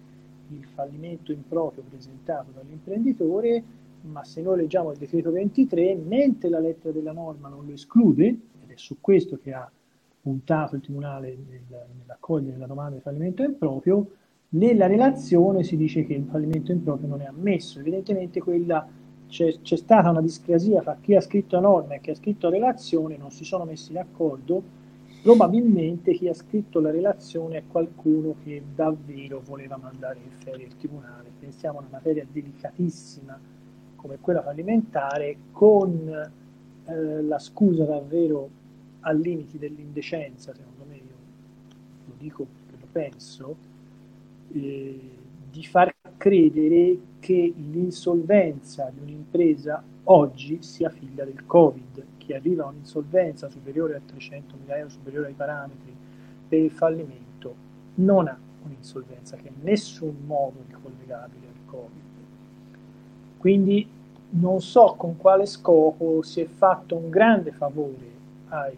il 0.50 0.66
fallimento 0.66 1.32
improprio 1.32 1.84
presentato 1.90 2.52
dall'imprenditore, 2.54 3.64
ma 4.02 4.24
se 4.24 4.42
noi 4.42 4.58
leggiamo 4.58 4.92
il 4.92 4.98
decreto 4.98 5.32
23, 5.32 5.96
mentre 5.96 6.50
la 6.50 6.60
lettera 6.60 6.94
della 6.94 7.12
norma 7.12 7.48
non 7.48 7.66
lo 7.66 7.74
esclude, 7.74 8.28
ed 8.28 8.70
è 8.70 8.76
su 8.76 8.98
questo 9.00 9.38
che 9.42 9.54
ha 9.54 9.70
puntato 10.22 10.76
il 10.76 10.82
Tribunale 10.82 11.36
nel, 11.50 11.62
nell'accogliere 11.98 12.58
la 12.58 12.68
domanda 12.68 12.96
di 12.96 13.02
fallimento 13.02 13.44
improprio, 13.44 14.08
nella 14.52 14.88
relazione 14.88 15.64
si 15.64 15.76
dice 15.76 16.06
che 16.06 16.14
il 16.14 16.26
fallimento 16.30 16.72
improprio 16.72 17.08
non 17.10 17.22
è 17.22 17.26
ammesso. 17.26 17.80
Evidentemente 17.80 18.42
quella, 18.42 18.88
c'è, 19.28 19.62
c'è 19.62 19.76
stata 19.76 20.10
una 20.10 20.22
discrasia 20.22 20.82
fra 20.82 20.98
chi 21.00 21.16
ha 21.16 21.22
scritto 21.22 21.60
norma 21.60 21.96
e 21.96 22.02
chi 22.02 22.12
ha 22.12 22.16
scritto 22.16 22.50
la 22.50 22.56
relazione, 22.56 23.18
non 23.18 23.32
si 23.32 23.44
sono 23.44 23.66
messi 23.66 23.94
d'accordo 23.94 24.80
Probabilmente 25.22 26.14
chi 26.14 26.28
ha 26.28 26.34
scritto 26.34 26.80
la 26.80 26.90
relazione 26.90 27.58
è 27.58 27.64
qualcuno 27.68 28.38
che 28.44 28.64
davvero 28.74 29.40
voleva 29.46 29.78
mandare 29.78 30.18
in 30.18 30.32
ferie 30.40 30.66
il 30.66 30.76
tribunale. 30.76 31.30
Pensiamo 31.40 31.78
a 31.78 31.82
una 31.82 31.90
materia 31.92 32.26
delicatissima 32.30 33.40
come 33.96 34.18
quella 34.20 34.42
fallimentare 34.42 35.38
con 35.52 36.32
eh, 36.86 37.22
la 37.22 37.38
scusa 37.38 37.86
davvero 37.86 38.50
al 39.02 39.20
limite 39.20 39.60
dell'indecenza, 39.60 40.56
secondo 40.56 40.86
me, 40.90 40.96
io 40.96 41.16
lo 42.06 42.14
dico 42.18 42.48
perché 42.66 42.78
lo 42.80 42.88
penso, 42.92 43.56
eh, 44.54 45.00
di 45.52 45.64
far 45.66 45.94
credere 46.18 46.98
che 47.20 47.54
l'insolvenza 47.56 48.92
di 48.94 49.00
un'impresa 49.02 49.84
oggi 50.06 50.62
sia 50.62 50.90
figlia 50.90 51.24
del 51.26 51.46
Covid 51.46 52.04
chi 52.22 52.34
arriva 52.34 52.64
a 52.64 52.68
un'insolvenza 52.68 53.50
superiore 53.50 53.96
a 53.96 54.00
300.000 54.00 54.78
euro, 54.78 54.90
superiore 54.90 55.28
ai 55.28 55.34
parametri 55.34 55.94
per 56.48 56.60
il 56.60 56.72
fallimento, 56.72 57.56
non 57.96 58.28
ha 58.28 58.38
un'insolvenza 58.64 59.36
che 59.36 59.48
è 59.48 59.52
in 59.52 59.64
nessun 59.64 60.16
modo 60.26 60.64
ricollegabile 60.68 61.48
al 61.48 61.66
Covid. 61.66 61.90
Quindi 63.38 63.88
non 64.34 64.62
so 64.62 64.94
con 64.98 65.18
quale 65.18 65.46
scopo 65.46 66.22
si 66.22 66.42
è 66.42 66.46
fatto 66.46 66.96
un 66.96 67.10
grande 67.10 67.52
favore 67.52 68.10
ai, 68.50 68.78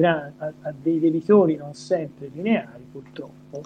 a, 0.00 0.32
a 0.62 0.72
dei 0.72 0.98
debitori 0.98 1.56
non 1.56 1.74
sempre 1.74 2.30
lineari, 2.32 2.84
purtroppo, 2.90 3.62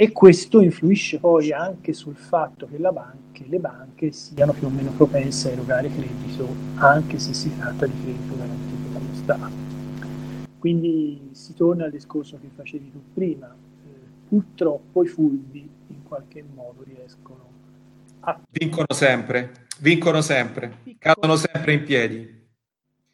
e 0.00 0.12
questo 0.12 0.60
influisce 0.60 1.18
poi 1.18 1.50
anche 1.50 1.92
sul 1.92 2.14
fatto 2.14 2.68
che, 2.68 2.76
banca, 2.76 3.42
le 3.44 3.58
banche 3.58 4.12
siano 4.12 4.52
più 4.52 4.68
o 4.68 4.70
meno 4.70 4.92
propense 4.92 5.48
a 5.48 5.52
erogare 5.54 5.90
credito 5.90 6.54
anche 6.76 7.18
se 7.18 7.34
si 7.34 7.50
tratta 7.58 7.84
di 7.84 8.00
credito 8.00 8.36
garantito 8.36 8.92
dallo 8.92 9.14
Stato. 9.14 9.52
Quindi 10.60 11.30
si 11.32 11.52
torna 11.54 11.86
al 11.86 11.90
discorso 11.90 12.38
che 12.40 12.48
facevi 12.54 12.92
tu 12.92 13.02
prima, 13.12 13.48
eh, 13.48 13.90
purtroppo 14.28 15.02
i 15.02 15.08
furbi 15.08 15.68
in 15.88 16.02
qualche 16.04 16.44
modo 16.54 16.84
riescono 16.84 17.48
a... 18.20 18.40
Vincono 18.52 18.86
sempre, 18.90 19.66
vincono 19.80 20.20
sempre, 20.20 20.78
cadono 20.96 21.34
sempre 21.34 21.72
in 21.72 21.82
piedi. 21.82 22.37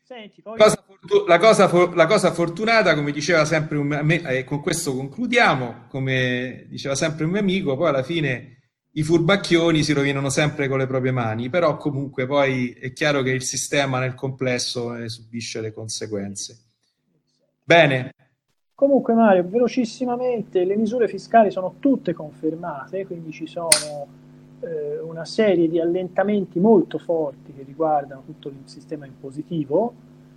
Senti, 0.07 0.43
poi... 0.43 0.59
cosa 0.59 0.85
fortu- 0.87 1.27
la, 1.27 1.39
cosa 1.39 1.67
for- 1.67 1.95
la, 1.95 2.07
cosa 2.07 2.31
fortunata, 2.31 2.95
come 2.95 3.11
diceva 3.11 3.47
sempre 3.47 3.79
un 3.79 3.87
me, 3.87 4.21
e 4.21 4.45
con 4.45 4.61
questo 4.61 4.95
concludiamo, 4.95 5.87
come 5.89 6.67
diceva 6.69 6.95
sempre 6.95 7.25
un 7.25 7.31
mio 7.31 7.41
amico, 7.41 7.75
poi 7.75 7.89
alla 7.89 8.03
fine 8.03 8.59
i 8.91 9.03
furbacchioni 9.03 9.83
si 9.83 9.95
rovinano 9.95 10.29
sempre 10.29 10.69
con 10.69 10.77
le 10.77 10.87
proprie 10.87 11.11
mani, 11.11 11.49
però 11.49 11.79
comunque 11.79 12.27
poi 12.27 12.73
è 12.73 12.93
chiaro 12.93 13.23
che 13.23 13.31
il 13.31 13.43
sistema 13.43 13.99
nel 13.99 14.13
complesso 14.13 14.91
ne 14.91 15.09
subisce 15.09 15.63
le 15.63 15.73
conseguenze. 15.73 16.59
Bene. 17.65 18.13
Comunque 18.75 19.15
Mario, 19.15 19.49
velocissimamente, 19.49 20.65
le 20.65 20.77
misure 20.77 21.09
fiscali 21.09 21.51
sono 21.51 21.77
tutte 21.79 22.13
confermate, 22.13 23.07
quindi 23.07 23.33
ci 23.33 23.47
sono 23.47 24.07
eh, 24.61 25.01
una 25.01 25.25
serie 25.25 25.69
di 25.69 25.81
allentamenti 25.81 26.59
molto 26.59 26.99
forti 26.99 27.53
che 27.53 27.63
riguardano 27.63 28.23
tutto 28.25 28.49
il 28.49 28.57
sistema 28.65 29.07
impositivo, 29.07 29.93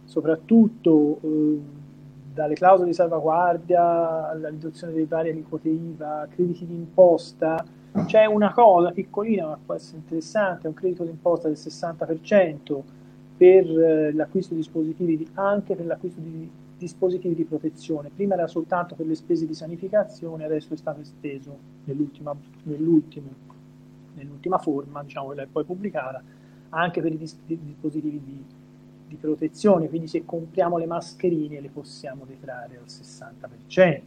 soprattutto 0.06 1.20
eh, 1.22 1.60
dalle 2.34 2.54
clausole 2.54 2.90
di 2.90 2.94
salvaguardia 2.94 4.30
alla 4.30 4.50
riduzione 4.50 4.94
dei 4.94 5.06
vari 5.06 5.30
aliquote 5.30 5.70
IVA, 5.70 6.28
crediti 6.30 6.66
d'imposta. 6.66 7.66
C'è 8.06 8.26
una 8.26 8.54
cosa 8.54 8.92
piccolina 8.92 9.48
ma 9.48 9.60
può 9.64 9.74
essere 9.74 9.98
interessante, 9.98 10.68
un 10.68 10.74
credito 10.76 11.04
d'imposta 11.04 11.48
del 11.48 11.58
60% 11.58 12.82
per 13.36 13.66
eh, 13.66 14.12
l'acquisto 14.14 14.54
di 14.54 14.60
dispositivi, 14.60 15.28
anche 15.34 15.76
per 15.76 15.86
l'acquisto 15.86 16.20
di 16.20 16.50
dispositivi 16.78 17.34
di 17.34 17.44
protezione. 17.44 18.12
Prima 18.14 18.36
era 18.36 18.48
soltanto 18.48 18.96
per 18.96 19.08
le 19.08 19.16
spese 19.16 19.46
di 19.46 19.54
sanificazione, 19.54 20.46
adesso 20.46 20.74
è 20.74 20.78
stato 20.78 21.02
esteso 21.02 21.58
nell'ultimo 21.86 22.36
nell'ultima 24.18 24.58
forma, 24.58 25.04
diciamo 25.04 25.28
quella 25.28 25.48
poi 25.50 25.64
pubblicata, 25.64 26.22
anche 26.70 27.02
per 27.02 27.14
i 27.14 27.18
dis- 27.18 27.38
dispositivi 27.46 28.22
di, 28.24 28.44
di, 29.08 29.16
protezione, 29.16 29.88
quindi 29.88 30.08
se 30.08 30.26
compriamo 30.26 30.78
le 30.78 30.86
mascherine 30.86 31.62
le 31.62 31.70
possiamo 31.70 32.26
detrarre 32.26 32.78
al 32.78 32.86
60%. 32.86 33.62
Che 33.68 34.04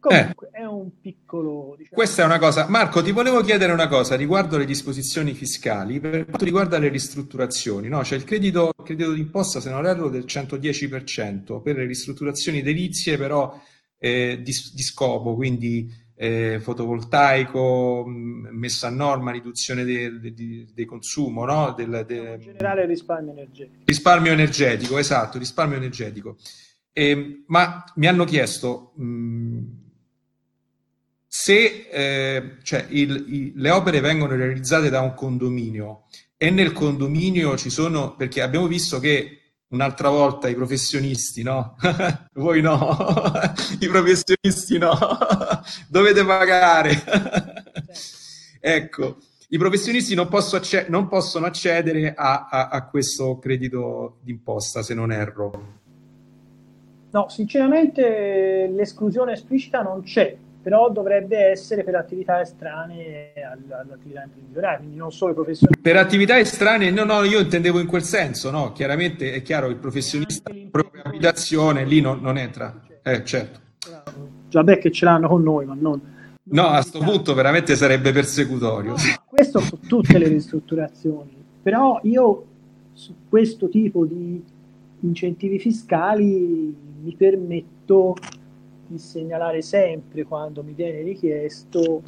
Comunque 0.00 0.50
eh. 0.52 0.60
è 0.60 0.64
un 0.64 0.90
piccolo... 1.00 1.74
Diciamo... 1.76 1.96
Questa 1.96 2.22
è 2.22 2.24
una 2.24 2.38
cosa... 2.38 2.68
Marco, 2.68 3.02
ti 3.02 3.10
volevo 3.10 3.40
chiedere 3.40 3.72
una 3.72 3.88
cosa 3.88 4.14
riguardo 4.14 4.56
le 4.56 4.64
disposizioni 4.64 5.32
fiscali, 5.32 5.98
per 5.98 6.24
quanto 6.24 6.44
riguarda 6.44 6.78
le 6.78 6.88
ristrutturazioni, 6.88 7.88
no? 7.88 8.00
C'è 8.02 8.14
il 8.14 8.24
credito, 8.24 8.72
il 8.78 8.84
credito 8.84 9.12
d'imposta, 9.12 9.60
se 9.60 9.70
non 9.70 9.86
erro, 9.86 10.08
del 10.08 10.24
110% 10.24 11.60
per 11.62 11.76
le 11.76 11.84
ristrutturazioni 11.84 12.58
edilizie, 12.58 13.18
però 13.18 13.60
eh, 13.98 14.40
di, 14.40 14.52
di 14.72 14.82
scopo, 14.82 15.34
quindi 15.34 15.92
eh, 16.20 16.58
fotovoltaico, 16.60 18.04
messa 18.08 18.88
a 18.88 18.90
norma, 18.90 19.30
riduzione 19.30 19.84
del 19.84 20.18
de, 20.18 20.34
de, 20.34 20.66
de 20.74 20.84
consumo, 20.84 21.44
no? 21.44 21.72
del, 21.76 22.04
de, 22.06 22.34
in 22.34 22.40
generale 22.40 22.86
risparmio 22.86 23.30
energetico. 23.30 23.82
Risparmio 23.84 24.32
energetico, 24.32 24.98
esatto, 24.98 25.38
risparmio 25.38 25.76
energetico. 25.76 26.36
Eh, 26.92 27.44
ma 27.46 27.84
mi 27.94 28.08
hanno 28.08 28.24
chiesto 28.24 28.94
mh, 28.96 29.60
se 31.28 31.88
eh, 31.88 32.56
cioè 32.64 32.86
il, 32.88 33.24
il, 33.28 33.52
le 33.54 33.70
opere 33.70 34.00
vengono 34.00 34.34
realizzate 34.34 34.90
da 34.90 35.00
un 35.00 35.14
condominio 35.14 36.06
e 36.36 36.50
nel 36.50 36.72
condominio 36.72 37.56
ci 37.56 37.70
sono, 37.70 38.16
perché 38.16 38.42
abbiamo 38.42 38.66
visto 38.66 38.98
che 38.98 39.38
un'altra 39.68 40.08
volta 40.08 40.48
i 40.48 40.54
professionisti, 40.54 41.42
no? 41.42 41.76
Voi 42.34 42.60
no, 42.60 42.96
i 43.78 43.86
professionisti 43.86 44.78
no, 44.78 44.96
dovete 45.88 46.24
pagare. 46.24 46.90
ecco, 48.60 49.16
i 49.50 49.58
professionisti 49.58 50.14
non, 50.14 50.28
posso 50.28 50.56
acc- 50.56 50.88
non 50.88 51.08
possono 51.08 51.46
accedere 51.46 52.12
a, 52.14 52.48
a, 52.50 52.68
a, 52.68 52.86
questo 52.86 53.38
credito 53.38 54.18
d'imposta, 54.20 54.82
se 54.82 54.92
non 54.92 55.10
erro. 55.10 55.76
No, 57.10 57.28
sinceramente 57.30 58.70
l'esclusione 58.70 59.32
esplicita 59.32 59.80
non 59.80 60.02
c'è, 60.02 60.36
però 60.60 60.90
dovrebbe 60.90 61.38
essere 61.38 61.82
per 61.82 61.94
attività 61.94 62.42
estranee 62.42 63.32
all'attività 63.42 64.24
imprenditoriale, 64.24 64.76
quindi 64.78 64.96
non 64.96 65.12
solo 65.12 65.32
i 65.32 65.34
professionisti. 65.34 65.80
Per 65.80 65.96
attività 65.96 66.38
estranee, 66.38 66.90
no, 66.90 67.04
no, 67.04 67.22
io 67.22 67.40
intendevo 67.40 67.80
in 67.80 67.86
quel 67.86 68.02
senso, 68.02 68.50
no? 68.50 68.72
Chiaramente 68.72 69.32
è 69.32 69.40
chiaro, 69.40 69.68
il 69.68 69.76
professionista, 69.76 70.50
propria 70.70 71.04
abitazione, 71.04 71.86
lì 71.86 72.02
non, 72.02 72.20
non 72.20 72.36
entra. 72.36 72.82
Eh, 73.02 73.24
certo. 73.24 73.60
Già 74.48 74.64
beh 74.64 74.78
che 74.78 74.90
ce 74.90 75.04
l'hanno 75.04 75.28
con 75.28 75.42
noi, 75.42 75.66
ma 75.66 75.76
non, 75.78 76.00
No, 76.50 76.68
a 76.68 76.80
questo 76.80 77.00
punto 77.00 77.34
veramente 77.34 77.76
sarebbe 77.76 78.10
persecutorio. 78.10 78.92
No, 78.92 78.96
questo 79.26 79.60
su 79.60 79.78
tutte 79.80 80.16
le 80.16 80.28
ristrutturazioni, 80.28 81.30
però 81.62 82.00
io 82.04 82.44
su 82.94 83.14
questo 83.28 83.68
tipo 83.68 84.06
di 84.06 84.42
incentivi 85.00 85.58
fiscali 85.58 86.74
mi 87.02 87.14
permetto 87.14 88.16
di 88.86 88.98
segnalare 88.98 89.60
sempre 89.60 90.24
quando 90.24 90.62
mi 90.62 90.72
viene 90.72 91.02
richiesto 91.02 92.02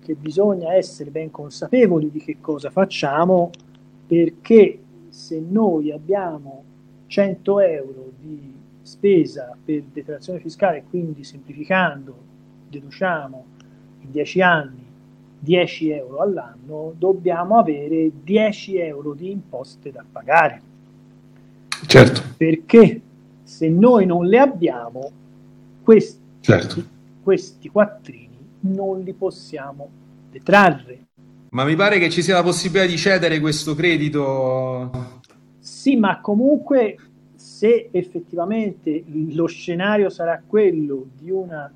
che 0.00 0.14
bisogna 0.14 0.74
essere 0.74 1.10
ben 1.10 1.30
consapevoli 1.30 2.10
di 2.10 2.18
che 2.18 2.38
cosa 2.40 2.70
facciamo 2.70 3.50
perché 4.06 4.78
se 5.10 5.40
noi 5.46 5.92
abbiamo 5.92 6.64
100 7.06 7.60
euro 7.60 8.12
di 8.18 8.51
spesa 8.82 9.56
per 9.64 9.82
detrazione 9.92 10.40
fiscale, 10.40 10.84
quindi 10.88 11.24
semplificando 11.24 12.30
deduciamo 12.68 13.44
in 14.00 14.10
10 14.10 14.42
anni 14.42 14.90
10 15.42 15.90
euro 15.90 16.18
all'anno, 16.18 16.94
dobbiamo 16.96 17.58
avere 17.58 18.12
10 18.22 18.76
euro 18.76 19.12
di 19.12 19.32
imposte 19.32 19.90
da 19.90 20.04
pagare. 20.10 20.62
Certo. 21.84 22.22
Perché 22.36 23.00
se 23.42 23.68
noi 23.68 24.06
non 24.06 24.26
le 24.26 24.38
abbiamo, 24.38 25.10
questi, 25.82 26.20
certo. 26.40 26.84
questi 27.24 27.68
quattrini 27.68 28.38
non 28.60 29.00
li 29.00 29.12
possiamo 29.14 29.90
detrarre. 30.30 31.06
Ma 31.50 31.64
mi 31.64 31.74
pare 31.74 31.98
che 31.98 32.08
ci 32.08 32.22
sia 32.22 32.34
la 32.34 32.44
possibilità 32.44 32.86
di 32.86 32.96
cedere 32.96 33.40
questo 33.40 33.74
credito. 33.74 34.90
Sì, 35.58 35.96
ma 35.96 36.20
comunque 36.20 36.96
se 37.62 37.90
effettivamente 37.92 39.04
lo 39.06 39.46
scenario 39.46 40.08
sarà 40.08 40.42
quello 40.44 41.06
di 41.16 41.30
una 41.30 41.72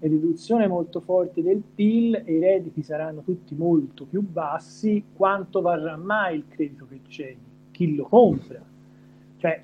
riduzione 0.00 0.66
molto 0.66 1.00
forte 1.00 1.42
del 1.42 1.62
PIL 1.62 2.24
e 2.26 2.34
i 2.34 2.40
redditi 2.40 2.82
saranno 2.82 3.22
tutti 3.22 3.54
molto 3.54 4.04
più 4.04 4.20
bassi, 4.20 5.02
quanto 5.14 5.62
varrà 5.62 5.96
mai 5.96 6.36
il 6.36 6.44
credito 6.46 6.86
che 6.86 7.00
c'è? 7.08 7.34
Chi 7.70 7.94
lo 7.94 8.04
compra? 8.04 8.62
Cioè, 9.38 9.62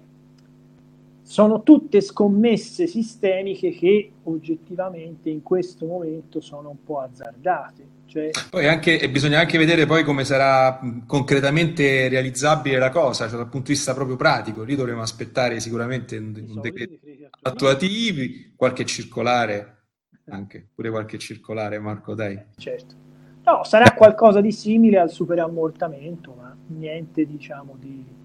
sono 1.26 1.64
tutte 1.64 2.00
scommesse 2.00 2.86
sistemiche 2.86 3.72
che 3.72 4.12
oggettivamente 4.22 5.28
in 5.28 5.42
questo 5.42 5.84
momento 5.84 6.40
sono 6.40 6.70
un 6.70 6.84
po' 6.84 7.00
azzardate. 7.00 7.94
Cioè... 8.06 8.30
Poi 8.48 8.68
anche, 8.68 9.10
bisogna 9.10 9.40
anche 9.40 9.58
vedere 9.58 9.86
poi 9.86 10.04
come 10.04 10.24
sarà 10.24 10.78
concretamente 11.04 12.06
realizzabile 12.08 12.78
la 12.78 12.90
cosa, 12.90 13.26
cioè 13.26 13.38
dal 13.38 13.48
punto 13.48 13.66
di 13.66 13.72
vista 13.72 13.92
proprio 13.92 14.14
pratico. 14.14 14.62
Lì 14.62 14.76
dovremo 14.76 15.02
aspettare 15.02 15.58
sicuramente 15.58 16.16
un, 16.16 16.32
un 16.46 16.60
decreto 16.60 16.94
attuativi, 17.42 18.52
qualche 18.54 18.84
circolare, 18.84 19.86
anche 20.28 20.68
pure 20.72 20.90
qualche 20.90 21.18
circolare, 21.18 21.80
Marco, 21.80 22.14
dai. 22.14 22.40
Certo. 22.56 22.94
No, 23.42 23.64
sarà 23.64 23.94
qualcosa 23.94 24.40
di 24.40 24.52
simile 24.52 25.00
al 25.00 25.10
superammortamento, 25.10 26.34
ma 26.38 26.56
niente 26.68 27.26
diciamo 27.26 27.76
di 27.80 28.15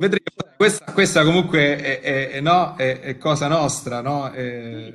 Vedremo, 0.00 0.54
questa, 0.56 0.92
questa 0.94 1.24
comunque 1.24 1.76
è, 1.76 2.00
è, 2.00 2.30
è, 2.30 2.40
no, 2.40 2.74
è, 2.74 3.18
cosa 3.18 3.48
nostra, 3.48 4.00
no? 4.00 4.30
è, 4.30 4.90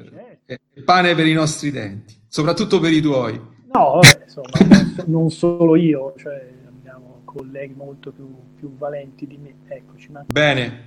pane 0.83 1.13
per 1.13 1.27
i 1.27 1.33
nostri 1.33 1.69
denti, 1.69 2.19
soprattutto 2.27 2.79
per 2.79 2.91
i 2.91 3.01
tuoi. 3.01 3.39
No, 3.71 3.99
vabbè, 4.01 4.23
insomma, 4.23 5.03
non 5.05 5.29
solo 5.29 5.75
io, 5.75 6.15
cioè 6.17 6.51
abbiamo 6.67 7.21
colleghi 7.23 7.75
molto 7.75 8.11
più, 8.11 8.27
più 8.55 8.75
valenti 8.77 9.27
di 9.27 9.37
me. 9.37 9.53
Eccoci, 9.67 10.11
ma... 10.11 10.25
Bene. 10.25 10.83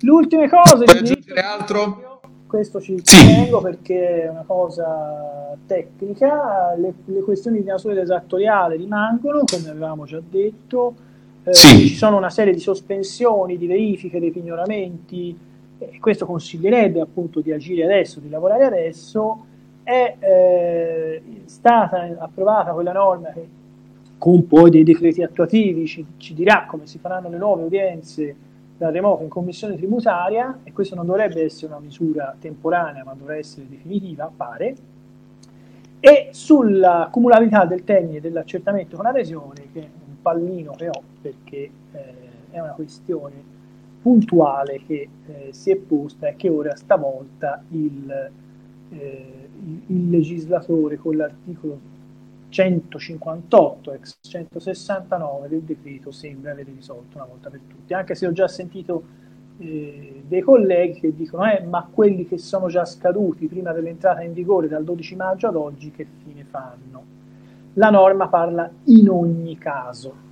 Le 0.00 0.10
ultime 0.10 0.48
cose... 0.48 0.82
Puoi 0.82 0.98
aggiungere 0.98 1.40
altro? 1.40 2.20
Questo 2.48 2.80
ci 2.80 3.00
sì. 3.00 3.26
tengo 3.26 3.60
perché 3.60 4.22
è 4.24 4.28
una 4.28 4.42
cosa 4.44 5.56
tecnica, 5.68 6.74
le, 6.76 6.94
le 7.04 7.20
questioni 7.20 7.60
di 7.60 7.66
natura 7.66 8.00
esattoriale 8.00 8.74
rimangono, 8.74 9.44
come 9.44 9.68
avevamo 9.68 10.04
già 10.04 10.20
detto, 10.20 11.08
eh, 11.44 11.54
sì. 11.54 11.88
ci 11.88 11.94
sono 11.94 12.16
una 12.16 12.30
serie 12.30 12.52
di 12.52 12.60
sospensioni, 12.60 13.56
di 13.56 13.66
verifiche, 13.66 14.20
dei 14.20 14.30
pignoramenti, 14.30 15.36
e 15.78 15.98
questo 15.98 16.26
consiglierebbe 16.26 17.00
appunto 17.00 17.40
di 17.40 17.52
agire 17.52 17.84
adesso, 17.84 18.20
di 18.20 18.28
lavorare 18.28 18.64
adesso, 18.64 19.46
è 19.82 20.16
eh, 20.18 21.22
stata 21.46 22.16
approvata 22.18 22.72
quella 22.72 22.92
norma 22.92 23.30
che 23.30 23.48
con 24.18 24.46
poi 24.46 24.70
dei 24.70 24.84
decreti 24.84 25.22
attuativi 25.22 25.86
ci, 25.86 26.04
ci, 26.18 26.34
dirà 26.34 26.66
come 26.68 26.86
si 26.86 26.98
faranno 26.98 27.30
le 27.30 27.38
nuove 27.38 27.64
udienze 27.64 28.36
da 28.76 28.90
remoto 28.90 29.22
in 29.22 29.30
commissione 29.30 29.76
tributaria 29.76 30.60
e 30.62 30.72
questo 30.72 30.94
non 30.94 31.06
dovrebbe 31.06 31.42
essere 31.42 31.72
una 31.72 31.80
misura 31.80 32.36
temporanea 32.38 33.02
ma 33.02 33.14
dovrà 33.14 33.36
essere 33.36 33.66
definitiva, 33.68 34.30
pare, 34.34 34.74
e 35.98 36.28
sulla 36.32 37.08
cumulabilità 37.10 37.64
del 37.64 37.82
termine 37.84 38.20
dell'accertamento 38.20 38.96
con 38.96 39.06
adesione 39.06 39.70
che 39.72 39.88
pallino 40.20 40.72
che 40.72 40.88
ho 40.88 41.02
perché 41.20 41.70
eh, 41.92 42.14
è 42.50 42.60
una 42.60 42.72
questione 42.72 43.58
puntuale 44.02 44.80
che 44.86 45.08
eh, 45.26 45.48
si 45.52 45.70
è 45.70 45.76
posta 45.76 46.28
e 46.28 46.36
che 46.36 46.48
ora 46.48 46.74
stavolta 46.74 47.62
il, 47.70 48.30
eh, 48.90 49.48
il, 49.86 50.08
legislatore 50.08 50.96
con 50.96 51.16
l'articolo 51.16 51.78
158 52.48 53.92
ex 53.92 54.18
169 54.22 55.48
del 55.48 55.62
decreto 55.62 56.10
sembra 56.10 56.52
aver 56.52 56.66
risolto 56.66 57.16
una 57.16 57.26
volta 57.26 57.50
per 57.50 57.60
tutte, 57.66 57.94
anche 57.94 58.14
se 58.14 58.26
ho 58.26 58.32
già 58.32 58.48
sentito 58.48 59.02
eh, 59.58 60.22
dei 60.26 60.40
colleghi 60.40 61.00
che 61.00 61.14
dicono 61.14 61.44
eh, 61.50 61.62
ma 61.62 61.86
quelli 61.92 62.26
che 62.26 62.38
sono 62.38 62.68
già 62.68 62.84
scaduti 62.86 63.46
prima 63.46 63.72
dell'entrata 63.72 64.22
in 64.22 64.32
vigore 64.32 64.66
dal 64.66 64.82
12 64.82 65.16
maggio 65.16 65.46
ad 65.46 65.56
oggi 65.56 65.90
che 65.90 66.06
fine 66.24 66.44
fanno? 66.44 67.18
la 67.74 67.90
norma 67.90 68.28
parla 68.28 68.68
in 68.84 69.08
ogni 69.08 69.56
caso. 69.56 70.28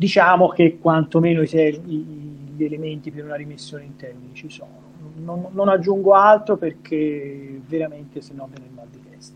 Diciamo 0.00 0.48
che 0.48 0.78
quantomeno 0.78 1.42
gli 1.42 2.64
elementi 2.64 3.10
per 3.10 3.24
una 3.24 3.34
rimessione 3.34 3.84
in 3.84 3.96
termini 3.96 4.32
ci 4.32 4.48
sono. 4.48 4.80
Non, 5.16 5.48
non 5.50 5.68
aggiungo 5.68 6.14
altro 6.14 6.56
perché 6.56 7.60
veramente 7.66 8.22
se 8.22 8.32
no 8.32 8.48
viene 8.50 8.64
il 8.64 8.72
mal 8.72 8.88
di 8.88 8.98
testa. 9.10 9.34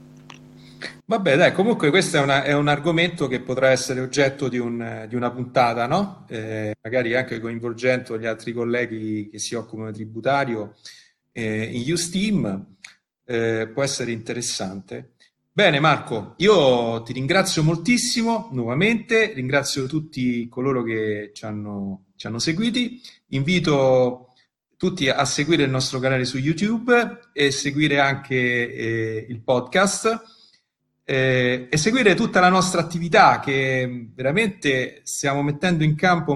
Vabbè, 1.05 1.37
dai, 1.37 1.53
comunque 1.53 1.91
questo 1.91 2.17
è, 2.17 2.23
una, 2.23 2.45
è, 2.45 2.55
un 2.55 2.69
argomento 2.69 3.27
che 3.27 3.41
potrà 3.41 3.69
essere 3.69 4.01
oggetto 4.01 4.49
di, 4.49 4.57
un, 4.57 5.05
di 5.07 5.15
una 5.17 5.31
puntata, 5.31 5.87
no? 5.87 6.25
Eh, 6.29 6.75
magari 6.81 7.15
anche 7.15 7.41
coinvolgendo 7.41 8.19
gli 8.19 8.25
altri 8.25 8.55
colleghi 8.55 9.29
che 9.29 9.39
si 9.39 9.55
occupano 9.55 9.91
di 9.91 9.97
tributario 9.99 10.77
eh, 11.31 11.63
in 11.63 11.93
Usteam 11.93 12.77
eh, 13.27 13.69
può 13.71 13.83
essere 13.83 14.13
interessante. 14.13 15.11
Bene 15.57 15.79
Marco, 15.79 16.35
io 16.39 17.01
ti 17.05 17.13
ringrazio 17.13 17.63
moltissimo 17.63 18.49
nuovamente, 18.51 19.33
ringrazio 19.35 19.87
tutti 19.87 20.49
coloro 20.49 20.83
che 20.83 21.31
ci 21.33 21.45
hanno, 21.45 22.07
ci 22.17 22.27
hanno 22.27 22.41
seguiti, 22.41 23.01
invito 23.29 24.33
tutti 24.77 25.09
a 25.09 25.25
seguire 25.25 25.63
il 25.63 25.71
nostro 25.71 26.01
canale 26.01 26.25
su 26.25 26.39
YouTube 26.39 27.31
e 27.33 27.53
seguire 27.53 28.01
anche 28.01 28.35
eh, 28.35 29.27
il 29.29 29.43
podcast 29.43 30.23
eh, 31.05 31.69
e 31.71 31.77
seguire 31.77 32.17
tutta 32.17 32.41
la 32.41 32.49
nostra 32.49 32.81
attività 32.81 33.39
che 33.39 34.09
veramente 34.13 35.03
stiamo 35.05 35.41
mettendo 35.45 35.85
in 35.85 35.95
campo 35.95 36.35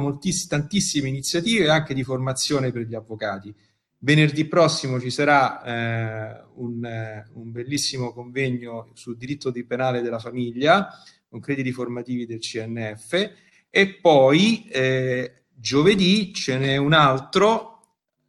tantissime 0.49 1.09
iniziative 1.09 1.71
anche 1.71 1.93
di 1.93 2.05
formazione 2.05 2.71
per 2.71 2.83
gli 2.83 2.95
avvocati. 2.95 3.53
Venerdì 4.01 4.45
prossimo 4.47 5.01
ci 5.01 5.11
sarà 5.11 5.63
eh, 5.63 6.45
un, 6.55 6.85
eh, 6.85 7.29
un, 7.35 7.51
bellissimo 7.51 8.13
convegno 8.13 8.91
sul 8.95 9.17
diritto 9.17 9.51
di 9.51 9.65
penale 9.65 10.03
della 10.03 10.21
famiglia 10.21 10.89
con 11.29 11.41
crediti 11.41 11.73
formativi 11.73 12.25
del 12.25 12.39
CNF 12.39 13.33
e 13.69 13.95
poi 14.01 14.69
eh, 14.69 15.43
giovedì 15.53 16.33
ce 16.33 16.59
n'è 16.59 16.77
un 16.77 16.93
altro 16.93 17.81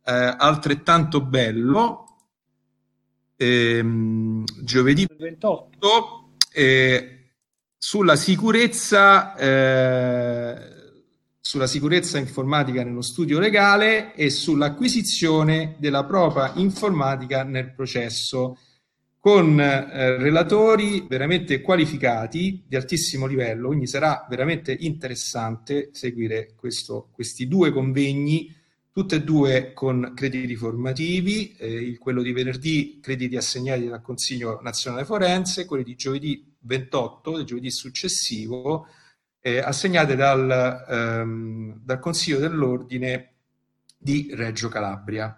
eh, 0.03 0.11
altrettanto 0.11 1.21
bello 1.21 2.17
ehm, 3.35 4.43
giovedì 4.63 5.07
28 5.17 6.29
eh, 6.51 7.31
sulla 7.77 8.15
sicurezza 8.15 9.35
eh, 9.35 10.78
sulla 11.39 11.67
sicurezza 11.67 12.17
informatica 12.17 12.83
nello 12.83 13.01
studio 13.01 13.39
legale 13.39 14.13
e 14.13 14.29
sull'acquisizione 14.29 15.75
della 15.79 16.03
prova 16.03 16.53
informatica 16.55 17.43
nel 17.43 17.73
processo 17.73 18.57
con 19.19 19.59
eh, 19.59 20.17
relatori 20.17 21.05
veramente 21.07 21.61
qualificati 21.61 22.63
di 22.65 22.75
altissimo 22.75 23.25
livello, 23.25 23.67
quindi 23.67 23.87
sarà 23.87 24.25
veramente 24.29 24.75
interessante 24.79 25.89
seguire 25.91 26.53
questo, 26.55 27.09
questi 27.11 27.47
due 27.47 27.71
convegni, 27.71 28.55
tutte 28.91 29.17
e 29.17 29.23
due 29.23 29.73
con 29.73 30.13
crediti 30.15 30.55
formativi, 30.55 31.53
eh, 31.57 31.97
quello 31.97 32.21
di 32.21 32.31
venerdì 32.31 32.99
crediti 33.01 33.35
assegnati 33.35 33.87
dal 33.87 34.01
Consiglio 34.01 34.59
nazionale 34.61 35.05
forense, 35.05 35.65
quelli 35.65 35.83
di 35.83 35.95
giovedì 35.95 36.55
28, 36.61 37.37
del 37.37 37.45
giovedì 37.45 37.71
successivo, 37.71 38.87
eh, 39.41 39.59
assegnate 39.59 40.15
dal, 40.15 40.85
ehm, 40.87 41.79
dal, 41.83 41.99
Consiglio 41.99 42.39
dell'Ordine 42.39 43.33
di 43.97 44.31
Reggio 44.33 44.69
Calabria. 44.69 45.35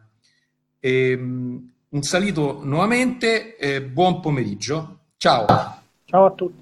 E, 0.80 1.12
ehm, 1.12 1.72
un 1.90 2.04
saluto 2.04 2.62
nuovamente, 2.64 3.58
eh, 3.58 3.82
buon 3.82 4.22
pomeriggio. 4.22 5.00
Ciao. 5.18 5.46
Ciao 6.06 6.26
a 6.26 6.32
tutti. 6.32 6.61